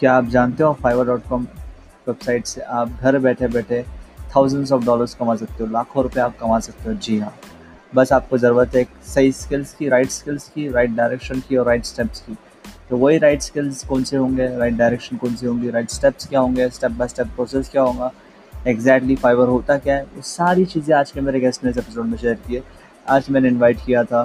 [0.00, 1.44] क्या आप जानते हो फाइवर डॉट कॉम
[2.08, 3.82] वेबसाइट से आप घर बैठे बैठे
[4.36, 6.94] थाउजेंड्स ऑफ़ डॉलर्स कमा सकते हो, लाखों रुपए आप कमा सकते हो?
[6.94, 7.34] जी हाँ।
[7.94, 11.66] बस आपको ज़रूरत है एक सही स्किल्स की राइट स्किल्स की राइट डायरेक्शन की और
[11.66, 12.36] राइट स्टेप्स की।
[12.90, 16.40] तो वही राइट स्किल्स कौन से होंगे राइट डायरेक्शन कौन सी होंगी राइट स्टेप्स क्या
[16.40, 18.10] होंगे स्टेप बाय स्टेप प्रोसेस क्या होगा
[18.66, 22.06] एग्जैक्टली फाइवर होता क्या है, वो सारी चीज़ें आज के मेरे गेस्ट ने इस एपिसोड
[22.06, 22.62] में शेयर किए
[23.08, 24.22] आज मैंने इनवाइट किया था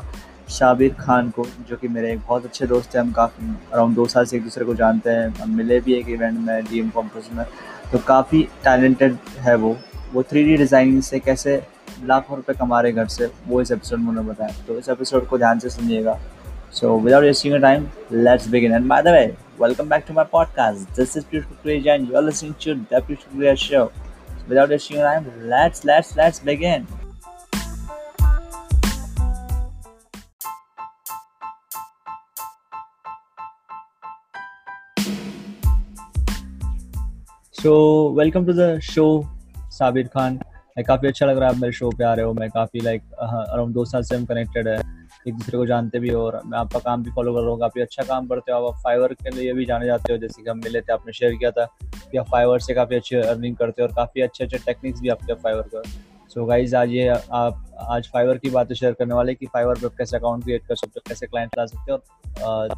[0.53, 4.05] शाबिर खान को, जो कि मेरे एक बहुत अच्छे दोस्त हैं, हम काफ़ी अराउंड दो
[4.05, 6.89] साल से एक दूसरे को जानते हैं। हम मिले भी एक इवेंट में डी एम
[6.89, 7.45] कॉम्प्रेस में।
[7.91, 9.75] तो काफ़ी टैलेंटेड है वो।
[10.13, 11.61] वो थ्री डी डिज़ाइनिंग से कैसे
[12.05, 15.27] लाखों रुपए कमा रहे घर से, वो इस एपिसोड में उन्होंने बताया। तो इस एपिसोड
[15.27, 16.20] को ध्यान से सुनिएगा।
[16.73, 20.95] So without wasting time let's begin and by the way welcome back to my podcast.
[20.99, 23.85] This is Piyush Kukreja and you're listening to the Piyush Kukreja show.
[23.91, 26.88] So, without wasting time, let's let's let's begin.
[37.64, 37.73] So
[38.16, 39.03] welcome to the show
[39.72, 40.38] Sabir Khan
[40.88, 43.02] काफ़ी अच्छा लग रहा है आप मेरे show पे आ रहे हो। मैं काफ़ी लाइक
[43.14, 44.75] अराउंड दो साल से हम कनेक्टेड है।
[45.28, 47.59] एक दूसरे को जानते भी हो और मैं आपका काम भी फॉलो कर रहा हूँ।
[47.59, 50.50] काफ़ी अच्छा काम करते हो आप। फाइवर के लिए भी जाने जाते हो, जैसे कि
[50.50, 51.66] हम मिले थे, आपने शेयर किया था
[52.11, 55.09] कि आप फाइवर से काफ़ी अच्छी अर्निंग करते हो और काफ़ी अच्छे अच्छे टेक्निक्स भी
[55.09, 55.81] आपके फाइवर का
[56.34, 59.95] सो गाइज़ आज ये आप, आज फाइवर की बातें शेयर करने वाले कि फाइवर पर
[59.97, 61.97] कैसे अकाउंट क्रिएट कर सकते हो, कैसे क्लाइंट ला सकते हो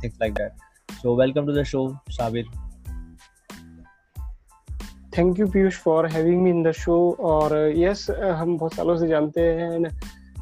[0.04, 2.46] things like that so welcome to the show Sabir
[5.18, 8.98] thank you Piyush for having me in the show और यस uh, हम बहुत सालों
[8.98, 9.94] से जानते हैं uh,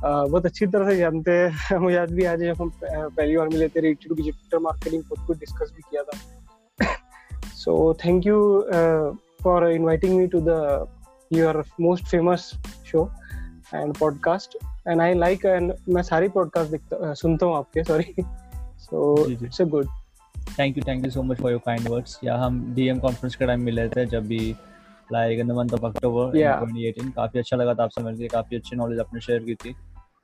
[0.03, 3.67] बहुत अच्छी तरह से जानते हैं। मुझे आज भी आज जब हम पहली बार मिले
[3.67, 6.17] थे रेटी टू डिजिटल मार्केटिंग खुद कुछ डिस्कस भी किया था।
[7.55, 8.67] So thank you
[9.43, 10.87] for inviting me to the
[11.33, 12.52] your most famous
[12.85, 13.11] show
[13.75, 18.15] and podcast and I like and मैं सारी पॉडकास्ट देखता सुनता हूँ आपके sorry
[18.77, 19.87] so it's a good
[20.59, 23.45] thank you thank you so much for your kind words या हम DM conference के
[23.45, 24.55] time मिले थे जब भी
[25.14, 28.76] like in the month of October 2018 काफ़ी अच्छा लगा था आपसे मिलकर काफ़ी अच्छी
[28.76, 29.76] नॉलेज आपने शेयर की थी।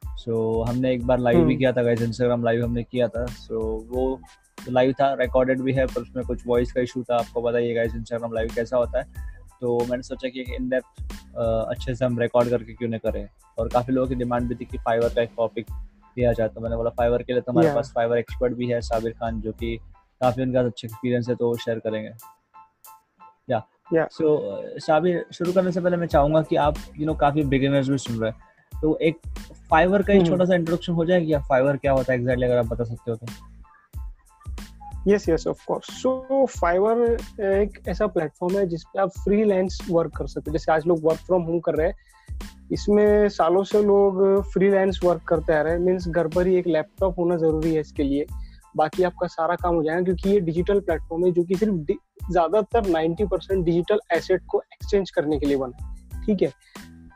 [0.05, 1.57] सो so, हमने एक बार लाइव भी hmm.
[1.57, 4.21] किया था गाइस इंस्टाग्राम लाइव हमने किया था। सो so, वो
[4.69, 7.95] लाइव था रिकॉर्डेड भी है पर उसमें कुछ वॉइस का इशू था आपको बताइए गाइस
[7.95, 9.05] इंस्टाग्राम लाइव कैसा होता है।
[9.61, 11.03] तो मैंने सोचा कि इन डेप्थ
[11.43, 13.27] अच्छे से हम रिकॉर्ड करके क्यों नहीं करें।
[13.59, 15.65] और काफ़ी लोगों की डिमांड भी थी कि फाइवर का एक टॉपिक
[16.15, 17.77] दिया जाए। तो मैंने बोला फाइवर के लिए तो हमारे yeah.
[17.77, 19.79] पास फाइवर एक्सपर्ट भी है साबिर खान जो कि
[20.21, 22.11] काफ़ी उनका अच्छा एक्सपीरियंस है तो शेयर करेंगे।
[23.93, 24.31] या सो
[24.79, 28.17] साबिर शुरू करने से पहले मैं चाहूँगा कि आप यू नो काफ़ी बिगिनर्स भी सुन
[28.17, 29.17] रहे हैं। तो एक
[29.69, 32.57] फाइवर का हम्म। छोटा सा इंट्रोडक्शन हो जाएगा या फाइवर क्या होता है एग्जैक्टली अगर
[32.57, 33.25] आप बता सकते हो तो?
[35.07, 37.01] Yes yes of course so Fiverr
[37.41, 41.03] एक ऐसा प्लेटफॉर्म है जिस पे आप फ्रीलांस वर्क कर सकते हो। जैसे आज लोग
[41.03, 41.95] वर्क फ्रॉम होम कर रहे हैं।
[42.71, 44.21] इसमें सालों से लोग
[44.53, 47.81] फ्रीलांस वर्क करते आ रहे हैं। मीन्स घर पर ही एक लैपटॉप होना ज़रूरी है
[47.81, 48.25] इसके लिए।
[48.77, 52.87] बाकी आपका सारा काम हो जाएगा, क्योंकि ये डिजिटल प्लेटफॉर्म है जो कि सिर्फ़ ज़्यादातर
[52.87, 56.51] 90 परसेंट डिजिटल एसेट को एक्सचेंज करने के लिए बना ठीक है?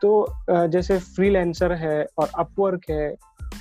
[0.02, 3.14] तो जैसे फ्रीलांसर है और अपवर्क है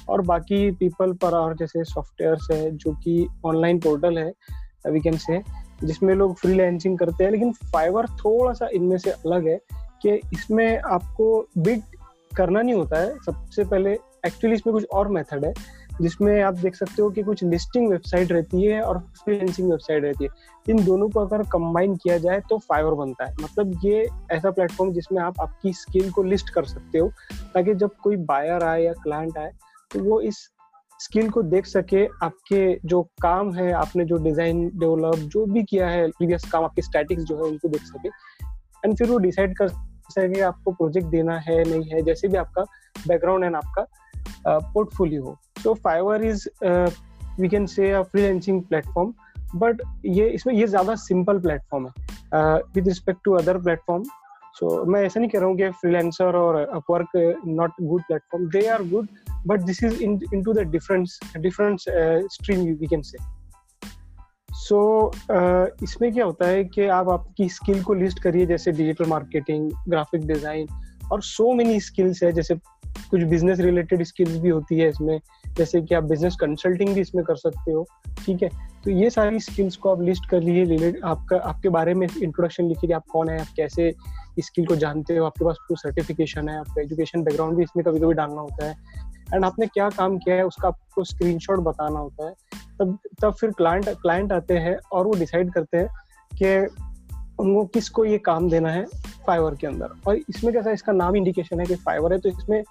[0.09, 4.31] और बाकी पीपल पर और जैसे सॉफ्टवेयर है जो कि ऑनलाइन पोर्टल है
[4.88, 5.42] वी कैन से
[5.84, 9.58] जिसमें लोग फ्रीलांसिंग करते हैं, लेकिन फाइवर थोड़ा सा इनमें से अलग है
[10.04, 11.25] कि इसमें आपको
[11.58, 11.81] बिट
[12.38, 13.92] करना नहीं होता है। सबसे पहले
[14.25, 15.54] एक्चुअली इसमें कुछ और मेथड है।
[16.02, 20.24] जिसमें आप देख सकते हो कि कुछ लिस्टिंग वेबसाइट रहती है और फ्रीलांसिंग वेबसाइट रहती
[20.24, 20.30] है।
[20.70, 24.92] इन दोनों को अगर कंबाइन किया जाए तो फाइवर बनता है। मतलब ये ऐसा प्लेटफॉर्म
[24.94, 27.12] जिसमें आप आपकी स्किल को लिस्ट कर सकते हो,
[27.54, 29.52] ताकि जब कोई बायर आए या क्लाइंट आए
[29.92, 30.38] तो वो इस
[31.00, 35.88] स्किल को देख सके आपके जो काम है, आपने जो डिज़ाइन डेवलप जो भी किया
[35.90, 38.10] है प्रीवियस काम, आपके स्टैटिक्स जो है, उनको देख सके।
[38.86, 42.64] एंड फिर वो डिसाइड कर सके आपको प्रोजेक्ट देना है, नहीं है, जैसे भी आपका
[43.08, 43.86] बैकग्राउंड एंड आपका
[44.48, 46.47] portfolio so fiverr Fiverr is
[47.40, 49.12] we can say freelancing platform
[49.56, 51.91] but ये इसमें ये ज़्यादा सिंपल प्लेटफॉर्म है।
[52.75, 54.03] With respect to other platform
[54.56, 58.66] so मैं ऐसा नहीं कह रहा हूँ कि फ्रीलांसर और Upwork not good platform they
[58.68, 59.07] are good
[59.47, 61.80] but this is in to the difference different
[62.33, 63.18] stream we can say
[64.50, 65.12] so
[65.83, 70.27] इसमें क्या होता है कि आप आपकी स्किल को लिस्ट करिए, जैसे डिजिटल मार्केटिंग ग्राफिक
[70.27, 70.68] डिज़ाइन
[71.12, 75.19] और सो मेनी स्किल्स है, जैसे कुछ बिज़नेस रिलेटेड स्किल्स भी होती है इसमें।
[75.58, 77.86] जैसे कि आप बिज़नेस कंसल्टिंग भी इसमें कर सकते हो,
[78.26, 78.50] ठीक है?
[78.84, 82.94] तो ये सारी स्किल्स को आप लिस्ट कर लीजिए आपका, आपके बारे में इंट्रोडक्शन लिखिए
[82.94, 83.94] आप कौन है, आप कैसे
[84.40, 88.00] स्किल को जानते हो, आपके पास कोई सर्टिफिकेशन है, आपका एजुकेशन बैकग्राउंड भी इसमें कभी
[88.00, 88.76] कभी डालना होता है
[89.34, 92.34] एंड आपने क्या काम किया है उसका आपको स्क्रीनशॉट बताना होता है,
[92.80, 95.88] तब तब फिर क्लाइंट क्लाइंट आते हैं और वो डिसाइड करते हैं
[96.32, 96.76] कि
[97.39, 98.85] उनको किसको ये काम देना है
[99.27, 99.89] फाइवर के अंदर?
[100.07, 102.63] और इसमें कैसा इसका नाम इंडिकेशन है कि फाइवर है तो इसमें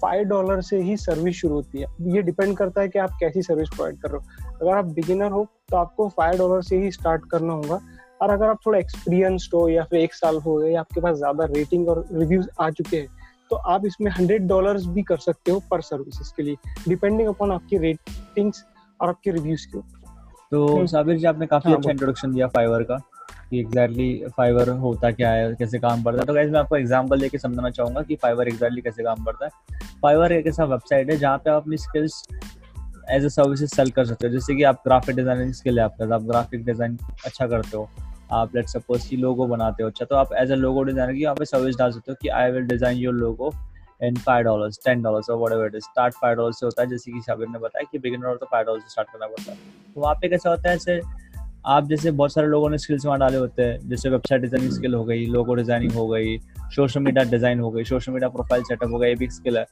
[0.00, 3.42] फाइव डॉलर से ही सर्विस शुरू होती है। ये डिपेंड करता है कि आप कैसी
[3.42, 6.90] सर्विस प्रोवाइड कर रहे हो। अगर आप बिगिनर हो तो आपको फाइव डॉलर से ही
[6.92, 7.80] स्टार्ट करना होगा।
[8.22, 11.16] और अगर आप थोड़ा एक्सपीरियंसड हो या फिर एक साल हो गए या आपके पास
[11.16, 13.08] ज़्यादा रेटिंग और रिव्यूज़ आ चुके हैं
[13.50, 16.56] तो आप इसमें हंड्रेड डॉलर भी कर सकते हो पर सर्विसेज़ के लिए
[16.88, 18.64] डिपेंडिंग अपॉन आपकी रेटिंग्स
[19.00, 19.96] और आपके रिव्यूज़ के ऊपर।
[20.52, 23.00] तो हम्म। साबिर जी आपने काफ़ी हाँ, अच्छा इंट्रोडक्शन दिया फाइवर का।
[23.50, 26.76] कि एग्जैक्टली exactly फाइवर होता क्या है, कैसे काम करता है। तो गाइस मैं आपको
[26.76, 30.64] एग्ज़ाम्पल देके समझाना चाहूँगा कि फाइवर एग्जैक्टली exactly कैसे काम करता है। फाइवर एक ऐसा
[30.66, 32.22] वेबसाइट है जहाँ पे आप अपनी skills
[33.10, 36.14] as a services sell कर सकते हो। जैसे कि आप ग्राफिक डिज़ाइनिंग स्किल है आपका
[36.14, 37.88] आप ग्राफिक डिज़ाइन अच्छा करते हो,
[38.32, 41.22] आप लेट सपोज़ की लोगो बनाते हो अच्छा तो आप एज ए लोगो डिज़ाइनर की
[41.22, 43.52] यहाँ पे सर्विस डाल सकते हो कि I will design your logo
[44.00, 47.12] in five dollars ten dollars और whatever start five dollar से होता है, जैसे
[47.12, 49.58] कि साबिर ने बताया कि बिगिनर तो फाइव डॉलर से स्टार्ट करना पड़ता है।
[49.94, 51.00] तो वहाँ पे कैसा होता है, ऐसे
[51.68, 54.94] आप जैसे बहुत सारे लोगों ने स्किल्स वहाँ डाले होते हैं, जैसे वेबसाइट डिज़ाइनिंग स्किल
[54.94, 56.36] हो गई लोगो डिज़ाइनिंग हो गई
[56.74, 59.64] सोशल मीडिया डिज़ाइन हो गई सोशल मीडिया प्रोफ़ाइल सेटअप हो गया, ये भी स्किल है।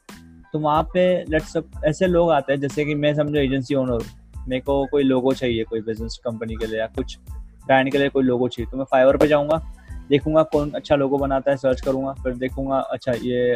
[0.53, 4.05] तो वहाँ पे लेट्स ऐसे लोग आते हैं, जैसे कि मैं समझो एजेंसी ओनर
[4.49, 7.19] मेरे को कोई लोगो चाहिए कोई बिज़नेस कंपनी के लिए या कुछ
[7.67, 9.61] ब्रांड के लिए कोई लोगो चाहिए तो मैं फाइवर पे जाऊँगा,
[10.09, 13.55] देखूँगा कौन अच्छा लोगो बनाता है सर्च करूँगा, फिर देखूँगा अच्छा ये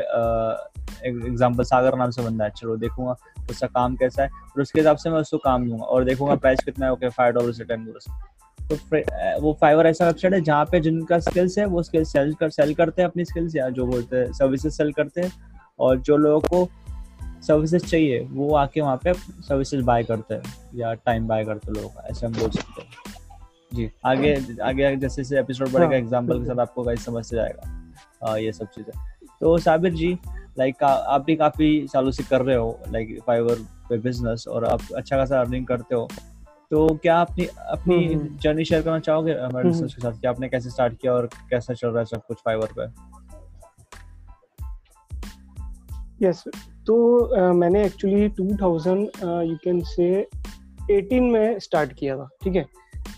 [1.06, 3.16] एग्जांपल सागर नाम से बंदा है चलो देखूँगा
[3.50, 6.64] उसका काम कैसा है फिर उसके हिसाब से मैं उसको काम दूँगा और देखूँगा प्राइस
[6.64, 8.28] कितना है ओके फाइव डॉलर से टेन डॉलर
[8.70, 12.50] तो वो फाइवर ऐसा वेबसाइट है जहाँ पे जिनका स्किल्स है वो स्किल सेल कर
[12.50, 15.32] सेल करते हैं अपनी स्किल्स या जो बोलते हैं सर्विसेज़ सेल करते हैं
[15.80, 16.68] और जो लोगों को
[17.46, 20.42] सर्विसेज़ चाहिए वो आके वहाँ पे सर्विसेज़ बाय करते हैं
[20.74, 22.88] या टाइम बाय करते हैं लोगों का ऐसे हम बोल सकते हैं।
[23.74, 28.28] जी आगे आगे जैसे जैसे एपिसोड बढ़ेगा एग्ज़ाम्पल के साथ आपको गाइस समझ से जाएगा
[28.28, 28.92] आ, ये सब चीज़ें।
[29.40, 30.18] तो साबिर जी
[30.58, 33.54] लाइक आप भी काफ़ी सालों से कर रहे हो लाइक फाइवर
[33.88, 36.08] पे बिज़नेस और आप अच्छा खासा अर्निंग करते हो।
[36.70, 40.12] तो क्या अपनी अपनी हम्म, हम्म। जर्नी शेयर करना चाहोगे हमारे हम्म, के साथ?
[40.12, 43.10] कि आपने कैसे स्टार्ट किया और कैसा चल रहा है सब कुछ फाइवर पे?
[46.26, 46.44] यस
[46.86, 50.28] तो अ, मैंने एक्चुअली 2000 यू कैन से
[50.90, 52.62] 18 में स्टार्ट किया था ठीक है?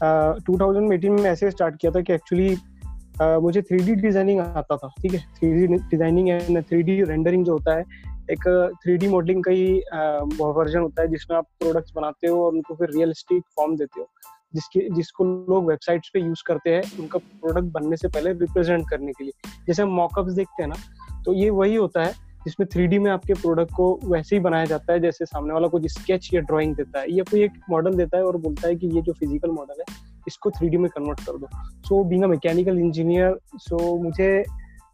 [0.02, 2.56] अ, 2018 में ऐसे स्टार्ट किया था कि एक्चुअली
[3.20, 5.20] मुझे थ्री डी डिज़ाइनिंग आता था, ठीक है?
[5.36, 7.84] 3D designing and 3D rendering जो होता है,
[8.30, 8.44] एक
[8.82, 9.72] थ्री डी मॉडलिंग का ही
[10.34, 14.06] वर्जन होता है जिसमें आप प्रोडक्ट्स बनाते हो और उनको फिर रियलिस्टिक फॉर्म देते हो।
[14.54, 19.12] जिसके, जिसको लोग वेबसाइट्स पे यूज़ करते हैं, उनका प्रोडक्ट बनने से पहले रिप्रेजेंट करने
[19.12, 22.12] के लिए। जैसे हम मॉकअप्स देखते हैं ना तो ये वही होता है
[22.44, 25.86] जिसमें थ्री में आपके प्रोडक्ट को वैसे ही बनाया जाता है, जैसे सामने वाला कुछ
[25.92, 28.86] स्केच या ड्राइंग देता है, या कोई एक मॉडल देता है और बोलता है कि
[28.86, 31.48] ये जो फ़िज़िकल मॉडल है इसको थ्री में कन्वर्ट कर दो।
[31.82, 34.44] So being a mechanical engineer so मुझे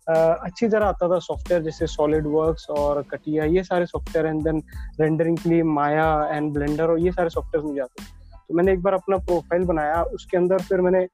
[0.08, 4.42] अ, अच्छी तरह आता था सॉफ्टवेयर जैसे सॉलिड वर्क्स और कटिया ये सारे सॉफ्टवेयर एंड
[4.44, 4.62] देन
[5.00, 8.04] रेंडरिंग के लिए माया एंड ब्लेंडर और ये सारे सॉफ्टवेयर मुझे आते
[8.48, 11.06] तो मैंने एक बार अपना प्रोफ़ाइल बनाया उसके अंदर फिर मैंने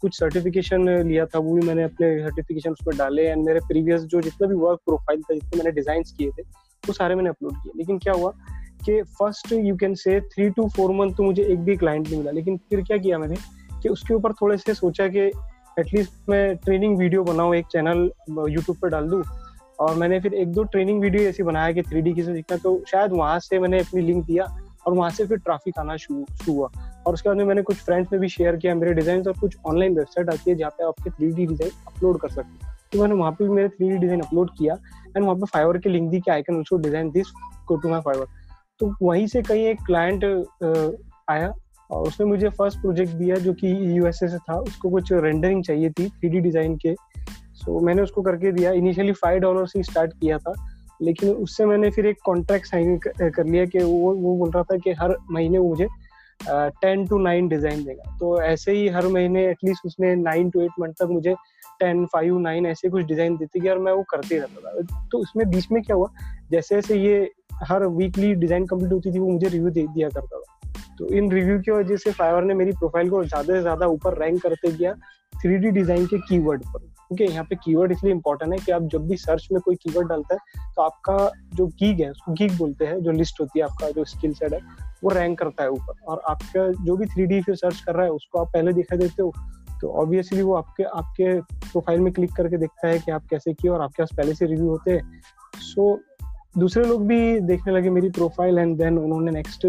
[0.00, 4.20] कुछ सर्टिफिकेशन लिया था वो भी मैंने अपने सर्टिफिकेशन उसमें डाले एंड मेरे प्रीवियस जो
[4.20, 6.42] जितना भी वर्क प्रोफ़ाइल था जितने मैंने डिज़ाइन किए थे
[6.84, 8.32] वो सारे मैंने अपलोड किए। लेकिन क्या हुआ
[8.84, 12.18] कि first you can say three two four month तो मुझे एक भी क्लाइंट नहीं
[12.18, 13.36] मिला लेकिन फिर क्या किया मैंने?
[13.82, 15.30] कि उसके ऊपर थोड़े से सोचा कि
[15.78, 18.10] एटलीस्ट मैं ट्रेनिंग वीडियो बनाऊँ, एक चैनल
[18.48, 19.22] यूट्यूब पर डाल दूँ।
[19.78, 22.82] और मैंने फिर एक दो ट्रेनिंग वीडियो ऐसी बनाया कि थ्री डी कैसे सीखना तो
[22.88, 24.44] शायद वहाँ से मैंने अपनी लिंक दिया
[24.86, 26.68] और वहाँ से फिर ट्रैफ़िक आना शुरू हुआ।
[27.06, 29.56] और उसके बाद में मैंने कुछ फ्रेंड्स में भी शेयर किया, मेरे डिज़ाइन और कुछ
[29.66, 33.00] ऑनलाइन वेबसाइट आती है जहाँ पे आपके थ्री डी डिज़ाइन अपलोड कर सकते हैं। तो
[33.00, 34.74] मैंने वहाँ पे भी मेरे थ्री डी डिज़ाइन अपलोड किया
[35.06, 37.32] एंड वहाँ पे फाइवर की लिंक दी कि I can also design this
[37.68, 38.26] go to my Fiverr
[38.80, 40.24] तो वहीं से कहीं एक क्लाइंट
[41.30, 41.52] आया
[41.90, 43.68] और उसने मुझे फ़र्स्ट प्रोजेक्ट दिया जो कि
[43.98, 48.22] यूएसए से था। उसको कुछ रेंडरिंग चाहिए थी थ्री डिज़ाइन के। सो so, मैंने उसको
[48.22, 50.52] करके दिया। इनिशियली फाइव डॉलर से स्टार्ट किया था।
[51.02, 54.76] लेकिन उससे मैंने फिर एक कॉन्ट्रैक्ट साइन कर लिया कि वो वो बोल रहा था
[54.76, 55.86] कि हर महीने वो मुझे
[56.82, 60.70] टेन टू नाइन डिज़ाइन देगा। तो ऐसे ही हर महीने एटलीस्ट उसने नाइन टू एट
[60.80, 61.34] मंथ तक मुझे
[61.80, 65.18] टेन फाइव नाइन ऐसे कुछ डिज़ाइन देती गया और मैं वो करते रहता था। तो
[65.18, 66.08] उसमें बीच में क्या हुआ?
[66.50, 67.30] जैसे जैसे ये
[67.62, 70.59] हर वीकली डिज़ाइन कंप्लीट होती थी वो मुझे रिव्यू दे दिया करता था।
[70.98, 74.18] तो इन रिव्यू की वजह से फाइवर ने मेरी प्रोफ़ाइल को ज़्यादा से ज़्यादा ऊपर
[74.18, 74.94] रैंक करते गया
[75.32, 78.82] थ्री डी डिज़ाइन के कीवर्ड पर। ओके यहाँ पे कीवर्ड इसलिए इंपॉर्टेंट है कि आप
[78.92, 82.56] जब भी सर्च में कोई कीवर्ड डालता है तो आपका जो गीग है उसको गीग
[82.58, 84.60] बोलते हैं जो लिस्ट होती है आपका जो स्किल सेट है
[85.04, 88.04] वो रैंक करता है ऊपर। और आपका जो भी थ्री डी फिर सर्च कर रहा
[88.04, 89.32] है उसको आप पहले दिखा देते हो
[89.80, 93.70] तो ऑब्वियसली वो आपके आपके प्रोफ़ाइल में क्लिक करके देखता है कि आप कैसे किए
[93.70, 95.20] और आपके पास पहले से रिव्यू होते हैं।
[95.56, 99.66] सो so, दूसरे लोग भी देखने लगे मेरी प्रोफ़ाइल एंड देन उन्होंने नेक्स्ट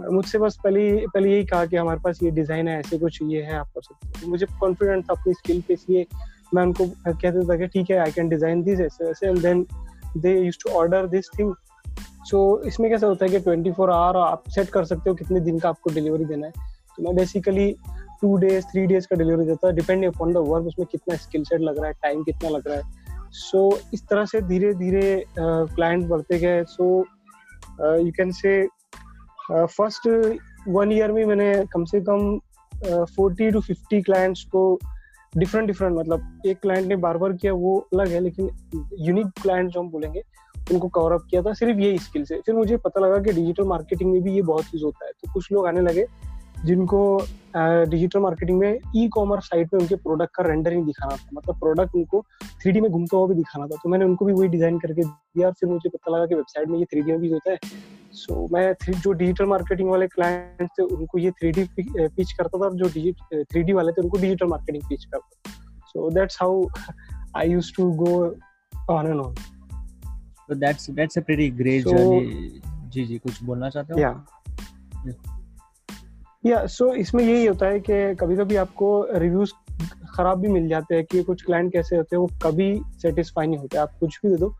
[0.00, 3.42] मुझसे बस पहले पहले यही कहा कि हमारे पास ये डिज़ाइन है ऐसे कुछ ये
[3.42, 6.06] है आप कर सकते हो। मुझे कॉन्फिडेंट था अपनी स्किल पे इसलिए
[6.54, 9.66] मैं उनको कहते था कि ठीक है आई कैन डिज़ाइन दिस ऐसे वैसे। And then
[10.16, 11.54] they use to order this thing
[12.30, 15.40] so इसमें कैसा होता है कि ट्वेंटी फोर आवर आप सेट कर सकते हो कितने
[15.40, 16.52] दिन का आपको डिलीवरी देना है।
[16.98, 17.70] तो मैं basically
[18.20, 21.44] two days three days का डिलीवरी देता है डिपेंडिंग अपॉन द वर्क उसमें कितना स्किल
[21.44, 24.72] सेट लग रहा है टाइम कितना लग रहा है। सो so, इस तरह से धीरे
[24.74, 26.98] धीरे क्लाइंट बढ़ते गए। So
[27.80, 28.62] you can say
[29.50, 30.08] first
[30.68, 32.38] one year में मैंने कम से कम
[33.06, 34.78] फोर्टी टू फिफ्टी क्लाइंट्स को
[35.32, 38.50] डिफरेंट डिफरेंट मतलब एक क्लाइंट ने बार बार किया, वो अलग है, लेकिन
[38.98, 40.22] यूनिक क्लाइंट जो हम बोलेंगे,
[40.72, 43.64] उनको कवर अप किया था सिर्फ़ ये स्किल से। फिर मुझे पता लगा कि डिजिटल
[43.64, 46.06] मार्केटिंग में भी ये बहुत यूज़ होता है। तो कुछ लोग आने लगे,
[46.64, 47.00] जिनको
[47.90, 51.94] डिजिटल मार्केटिंग में ई कॉमर्स साइट पे उनके प्रोडक्ट का रेंडरिंग दिखाना था। मतलब प्रोडक्ट
[51.94, 52.24] उनको
[52.62, 55.50] थ्री में घूमता हुआ भी दिखाना था। तो मैंने उनको भी वही डिज़ाइन करके दिया
[55.50, 57.58] फिर मुझे पता लगा कि वेबसाइट में ये थ्री में भी होता है।
[58.18, 61.64] सो so, मैं जो डिजिटल मार्केटिंग वाले क्लाइंट थे उनको ये थ्री डी
[61.98, 62.90] पिच करता था और जो
[63.44, 65.52] थ्री डी वाले थे उनको डिजिटल मार्केटिंग पिच करता
[65.86, 66.66] so that's how
[67.36, 68.14] I use to go
[68.90, 69.34] on and on
[70.50, 72.20] so that's that's a pretty great so, journey.
[72.92, 74.00] जी जी कुछ बोलना चाहते हो?
[74.00, 74.26] या
[76.46, 79.52] या सो इसमें यही होता है कि कभी कभी आपको रिव्यूज़
[80.16, 82.68] खराब भी मिल जाते हैं कि कुछ क्लाइंट कैसे होते हैं वो कभी
[83.02, 84.54] सेटिस्फाई नहीं होते। आप कुछ भी दे दो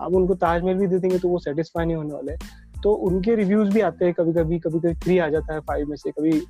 [0.00, 2.36] आप उनको ताजमहल भी दे देंगे तो वो सेटिस्फाई नहीं होने वाले।
[2.82, 5.88] तो उनके रिव्यूज़ भी आते हैं कभी कभी कभी कभी थ्री आ जाता है फाइव
[5.88, 6.40] में से कभी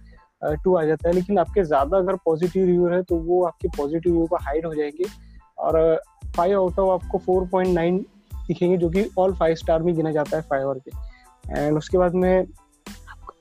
[0.64, 4.12] टू आ जाता है, लेकिन आपके ज़्यादा अगर पॉजिटिव रिव्यू है तो वो आपके पॉजिटिव
[4.12, 5.04] रिव्यू का हाइड हो जाएँगे।
[5.59, 6.00] और
[6.37, 7.99] फाइव आउट ऑफ़ आपको फोर पॉइंट नाइन
[8.49, 12.14] दिखेंगे, जो कि ऑल फाइव स्टार में गिना जाता है फाइवर के एंड उसके बाद
[12.14, 12.47] में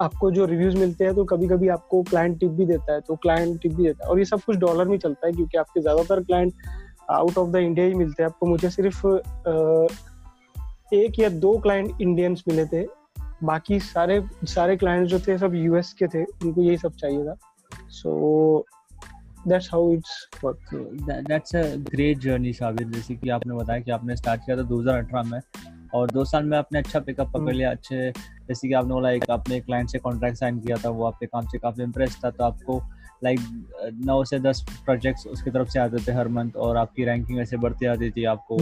[0.01, 3.15] आपको जो रिव्यूज़ मिलते हैं तो कभी कभी आपको क्लाइंट टिप भी देता है तो
[3.15, 5.81] क्लाइंट टिप भी देता है। और ये सब कुछ डॉलर में चलता है, क्योंकि आपके
[5.81, 6.53] ज़्यादातर client
[7.11, 9.05] out of the India ही मिलते हैं। आपको मुझे सिर्फ़
[10.93, 12.85] एक या दो क्लाइंट इंडियंस मिले थे।
[13.43, 17.35] बाकी सारे सारे क्लाइंट जो थे सब यूएस के थे। उनको यही सब चाहिए था।
[17.89, 18.65] So
[19.47, 20.69] that's how it's work
[21.29, 25.23] that's a great journey Sabir जैसे कि आपने बताया कि आपने स्टार्ट किया था 2018
[25.23, 25.39] में।
[25.93, 28.11] और दो साल में आपने अच्छा पिकअप पकड़ हम्म। लिया अच्छे
[28.47, 31.47] जैसे कि आपने बोला एक आपने क्लाइंट से कॉन्ट्रैक्ट साइन किया था वो आपके काम
[31.47, 32.81] से काफ़ी इम्प्रेस था तो आपको
[33.23, 33.39] लाइक
[34.05, 37.57] नौ से दस प्रोजेक्ट्स उसकी तरफ़ से आते थे हर मंथ और आपकी रैंकिंग ऐसे
[37.57, 38.57] बढ़ती आती थी आपको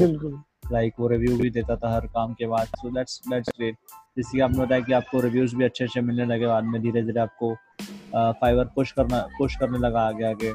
[0.72, 3.76] लाइक वो रिव्यू भी देता था हर काम के बाद। सो दैट्स दैट्स ग्रेट
[4.18, 7.02] जैसे कि आपने बताया कि आपको रिव्यूज़ भी अच्छे अच्छे मिलने लगे बाद में धीरे
[7.02, 7.54] धीरे आपको
[8.16, 10.54] फाइवर पुश करना पुश करने लगा आगे आगे।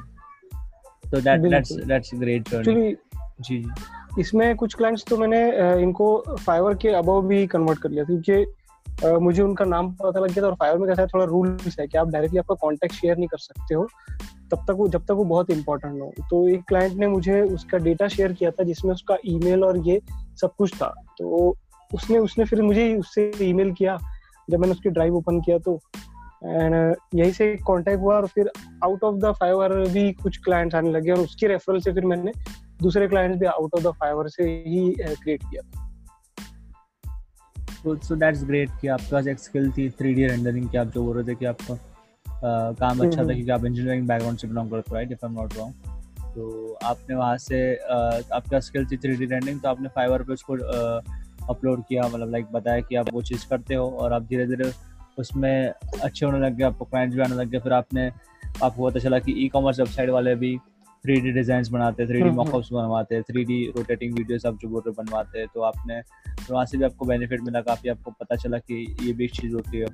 [1.10, 2.94] तो that that's that's great journey
[3.40, 3.64] जी
[4.18, 5.40] इसमें कुछ क्लाइंट्स तो मैंने
[5.82, 10.42] इनको फाइवर के अबव भी कन्वर्ट कर लिया क्योंकि मुझे उनका नाम पता लग गया
[10.42, 13.16] था और फाइवर में कैसा है थोड़ा रूल है कि आप डायरेक्टली आपका कॉन्टेक्ट शेयर
[13.16, 13.88] नहीं कर सकते हो।
[14.50, 17.78] तब तक वो, जब तक वो बहुत इंपॉर्टेंट हो। तो एक क्लाइंट ने मुझे उसका
[17.78, 20.00] डेटा शेयर किया था, जिसमें उसका ईमेल और ये
[20.40, 21.56] सब कुछ था। तो
[21.94, 23.98] उसने उसने फिर मुझे उससे ईमेल किया,
[24.50, 25.80] जब मैंने उसकी ड्राइव ओपन किया तो।
[26.44, 28.50] एंड यही से कांटेक्ट हुआ और फिर
[28.84, 32.32] आउट ऑफ़ द फाइवर भी कुछ क्लाइंट्स आने लगे और उसके रेफरल से फिर मैंने
[32.82, 35.62] दूसरे क्लाइंट्स भी आउट ऑफ़ द फाइवर से ही क्रिएट किया
[37.96, 41.16] सो दैट्स ग्रेट कि आपके पास एक स्किल थी 3D रेंडरिंग की आप जो बोल
[41.16, 41.74] रहे थे कि आपका
[42.44, 45.32] काम अच्छा था हम्म, क्योंकि आप इंजीनियरिंग बैकग्राउंड से बिलोंग करते हो right if I
[45.32, 45.74] am not wrong
[46.34, 47.60] तो आपने वहाँ से
[48.34, 50.56] आपका स्किल थी 3D रेंडरिंग तो आपने फाइवर पे उसको
[51.52, 54.72] अपलोड किया मतलब लाइक बताया कि आप वो चीज़ करते हो और आप धीरे धीरे
[55.18, 58.10] उसमें अच्छे होने लग गए आपको क्लाइंट्स भी आने लग गए। फिर आपने
[58.62, 60.56] आपको पता चला कि ई कॉमर्स वेबसाइट वाले भी
[61.04, 64.58] थ्री डी डिज़ाइन बनाते हैं थ्री डी मॉकअप्स बनवाते हैं थ्री डी रोटेटिंग वीडियोस आप
[64.62, 66.00] जो बोल रहे बनवाते। हैं तो आपने
[66.46, 69.34] तो वहाँ से भी आपको बेनिफिट मिला काफ़ी आपको पता चला कि ये भी एक
[69.34, 69.86] चीज़ होती है।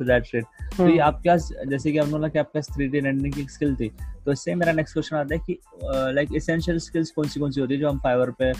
[0.00, 0.44] सो दैट शिट
[0.76, 3.34] तो ये हम्म। आपके पास जैसे कि आपने बोला कि आपके पास थ्री डी रेंडरिंग
[3.34, 3.88] की स्किल थी
[4.24, 5.58] तो इससे मेरा नेक्स्ट क्वेश्चन आता है कि
[6.14, 8.52] लाइक इसेंशियल स्किल्स कौन सी कौन सी होती है जो हम फाइवर पे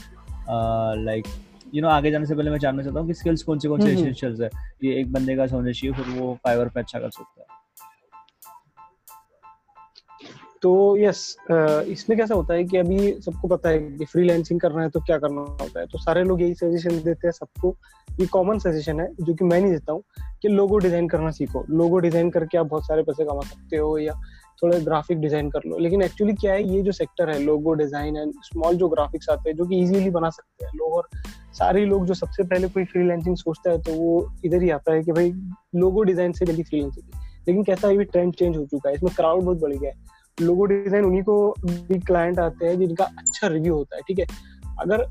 [1.04, 1.26] लाइक
[1.74, 3.80] यू नो आगे जाने से पहले मैं जानना चाहता हूँ कि स्किल्स कौन से कौन
[3.80, 4.50] से एसेंशियल्स है।
[4.84, 7.59] ये एक बंदे का होने चाहिए फिर वो फाइवर पे अच्छा कर सकता है।
[10.62, 11.20] तो यस
[11.88, 15.18] इसमें कैसा होता है कि अभी सबको पता है कि फ्रीलांसिंग करना है तो क्या
[15.18, 15.86] करना होता है?
[15.86, 17.74] तो सारे लोग यही सजेशन देते हैं सबको।
[18.20, 20.02] ये कॉमन सजेशन है, जो कि मैं नहीं देता हूँ
[20.42, 23.96] कि लोगो डिज़ाइन करना सीखो। लोगो डिज़ाइन करके आप बहुत सारे पैसे कमा सकते हो
[23.98, 24.14] या
[24.62, 28.16] थोड़ा ग्राफिक डिज़ाइन कर लो। लेकिन एक्चुअली क्या है, ये जो सेक्टर है लोगो डिज़ाइन
[28.16, 31.08] एंड स्मॉल जो ग्राफिक्स आते हैं, जो कि इजीली बना सकते हैं लोग। और
[31.54, 35.02] सारे लोग जो सबसे पहले कोई फ्रीलांसिंग सोचता है तो वो इधर ही आता है
[35.02, 35.32] कि भाई
[35.76, 39.12] लोगो डिज़ाइन से जल्दी फ्रीलांसिंग लेकिन कैसा है ये ट्रेंड चेंज हो चुका है, इसमें
[39.16, 43.46] क्राउड बहुत बढ़ गया है। लोगो डिज़ाइन उन्हीं को भी क्लाइंट आते हैं जिनका अच्छा
[43.46, 44.26] रिव्यू होता है, ठीक है?
[44.80, 45.04] अगर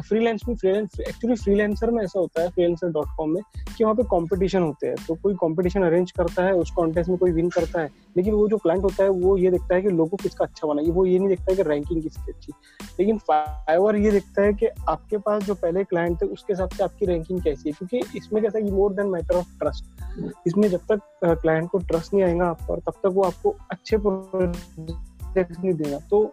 [0.00, 3.42] फ्रीलांस में फ्रीलांस एक्चुअली फ्रीलांसर में ऐसा होता है फ्रीलांसर डॉट कॉम में,
[3.76, 7.18] कि वहाँ पे कंपटीशन होते हैं। तो कोई कंपटीशन अरेंज करता है, उस कॉन्टेस्ट में
[7.18, 9.90] कोई विन करता है, लेकिन वो जो क्लाइंट होता है, वो ये देखता है कि
[9.90, 12.52] लोगों किसका अच्छा बना। वो ये नहीं देखता है कि रैंकिंग किसकी अच्छी।
[13.00, 16.84] लेकिन फाइवर ये देखता है कि आपके पास जो पहले क्लाइंट थे, उसके हिसाब से
[16.84, 19.84] आपकी रैंकिंग कैसी है। क्योंकि इसमें कैसा है more than matter of trust
[20.46, 23.96] इसमें जब तक क्लाइंट को ट्रस्ट नहीं आएगा आप पर, तब तक वो आपको अच्छे
[23.98, 26.24] प्रोजेक्ट नहीं देगा। तो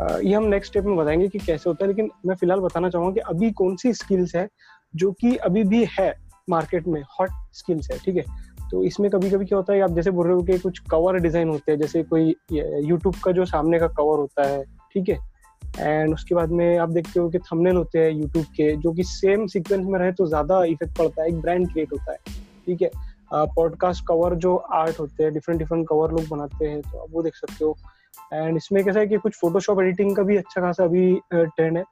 [0.00, 3.12] ये हम नेक्स्ट स्टेप में बताएँगे कि कैसे होता है, लेकिन मैं फ़िलहाल बताना चाहूँगा
[3.12, 4.48] कि अभी कौन सी स्किल्स है
[4.94, 6.12] जो कि अभी भी है
[6.50, 8.24] मार्केट में हॉट स्किल्स है, ठीक है?
[8.70, 11.18] तो इसमें कभी कभी क्या होता है आप जैसे बोल रहे हो कि कुछ कवर
[11.18, 14.62] डिज़ाइन होते हैं, जैसे कोई यूट्यूब का जो सामने का कवर होता है,
[14.94, 15.18] ठीक है?
[15.78, 19.04] एंड उसके बाद में आप देखते हो कि थंबनेल होते हैं यूट्यूब के, जो कि
[19.04, 22.18] सेम सीक्वेंस में रहे तो ज़्यादा इफ़ेक्ट पड़ता है, एक ब्रांड क्रिएट होता है,
[22.66, 22.90] ठीक है?
[23.32, 27.22] पॉडकास्ट कवर जो आर्ट होते हैं डिफरेंट डिफरेंट कवर लोग बनाते हैं तो आप वो
[27.22, 27.76] देख सकते हो।
[28.32, 31.84] एंड इसमें कैसा है कि कुछ फोटोशॉप एडिटिंग का भी अच्छा खासा अभी ट्रेंड है।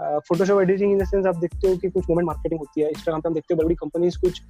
[0.00, 3.20] Photoshop editing in the sense आप देखते हो कि कुछ मोमेंट मार्केटिंग होती है। इंस्टाग्राम
[3.20, 4.40] पे हम देखते हो बड़ी बड़ी कंपनीज़ कुछ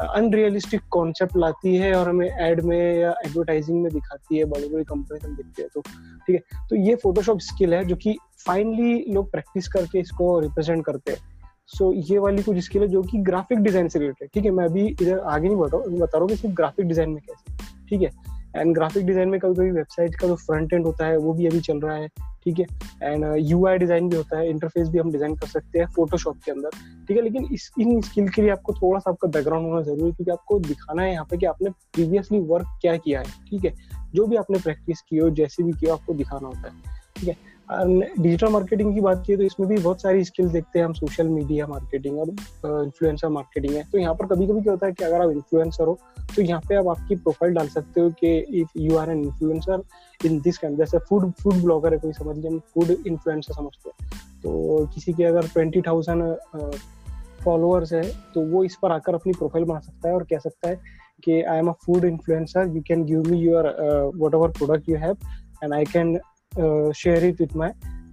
[0.00, 4.84] अनरियलिस्टिक कॉन्सेप्ट लाती है और हमें एड में या एडवर्टाइजिंग में दिखाती है। बड़ी बड़ी
[4.84, 9.04] कंपनी हम देखते हैं तो ठीक है। तो ये फोटोशॉप स्किल है जो कि फाइनली
[9.08, 11.18] लोग प्रैक्टिस करके इसको रिप्रेजेंट करते हैं।
[11.68, 14.50] सो so, ये वाली कुछ स्किल है जो कि ग्राफिक डिज़ाइन से रिलेटेड ठीक है
[14.50, 17.10] मैं अभी इधर आगे नहीं बढ़ रहा हूँ बता रहा हूँ कि सिर्फ़ ग्राफिक डिज़ाइन
[17.10, 18.10] में कैसे। ठीक है
[18.56, 21.46] एंड ग्राफिक डिज़ाइन में कभी कभी वेबसाइट का जो फ्रंट एंड होता है, वो भी
[21.46, 22.08] अभी चल रहा है,
[22.44, 22.66] ठीक है?
[23.02, 26.36] एंड यू आई डिज़ाइन भी होता है इंटरफेस भी हम डिज़ाइन कर सकते हैं फोटोशॉप
[26.44, 26.70] के अंदर,
[27.08, 27.22] ठीक है?
[27.22, 30.30] लेकिन इस, इन स्किल के लिए आपको थोड़ा सा आपका बैकग्राउंड होना ज़रूरी है, क्योंकि
[30.30, 33.74] आपको दिखाना है यहाँ पे कि आपने प्रीवियसली वर्क क्या किया है, ठीक है?
[34.14, 36.74] जो भी आपने प्रैक्टिस की हो, जैसे भी किया आपको दिखाना होता है,
[37.16, 37.51] ठीक है?
[37.68, 41.28] डिजिटल मार्केटिंग की बात की तो इसमें भी बहुत सारी स्किल्स देखते हैं हम सोशल
[41.28, 45.04] मीडिया मार्केटिंग और इन्फ्लुएंसर मार्केटिंग है। तो यहाँ पर कभी कभी क्या होता है कि
[45.04, 45.98] अगर आप इन्फ्लुएंसर हो
[46.36, 49.82] तो यहाँ पे आप आपकी प्रोफ़ाइल डाल सकते हो कि if you are an influencer
[50.20, 54.10] in this kind जैसे फ़ूड फ़ूड ब्लॉगर है, कोई समझ लीजिए फ़ूड इन्फ्लुएंसर समझते हैं।
[54.42, 56.22] तो किसी के अगर ट्वेंटी थाउज़ेंड
[57.44, 58.02] फॉलोअर्स है
[58.34, 60.80] तो वो इस पर आकर अपनी प्रोफ़ाइल बना सकता है और कह सकता है
[61.24, 63.66] कि I am a food influencer you can give me your
[64.34, 65.16] whatever product you have
[65.64, 66.18] and I can
[66.56, 67.70] share it with my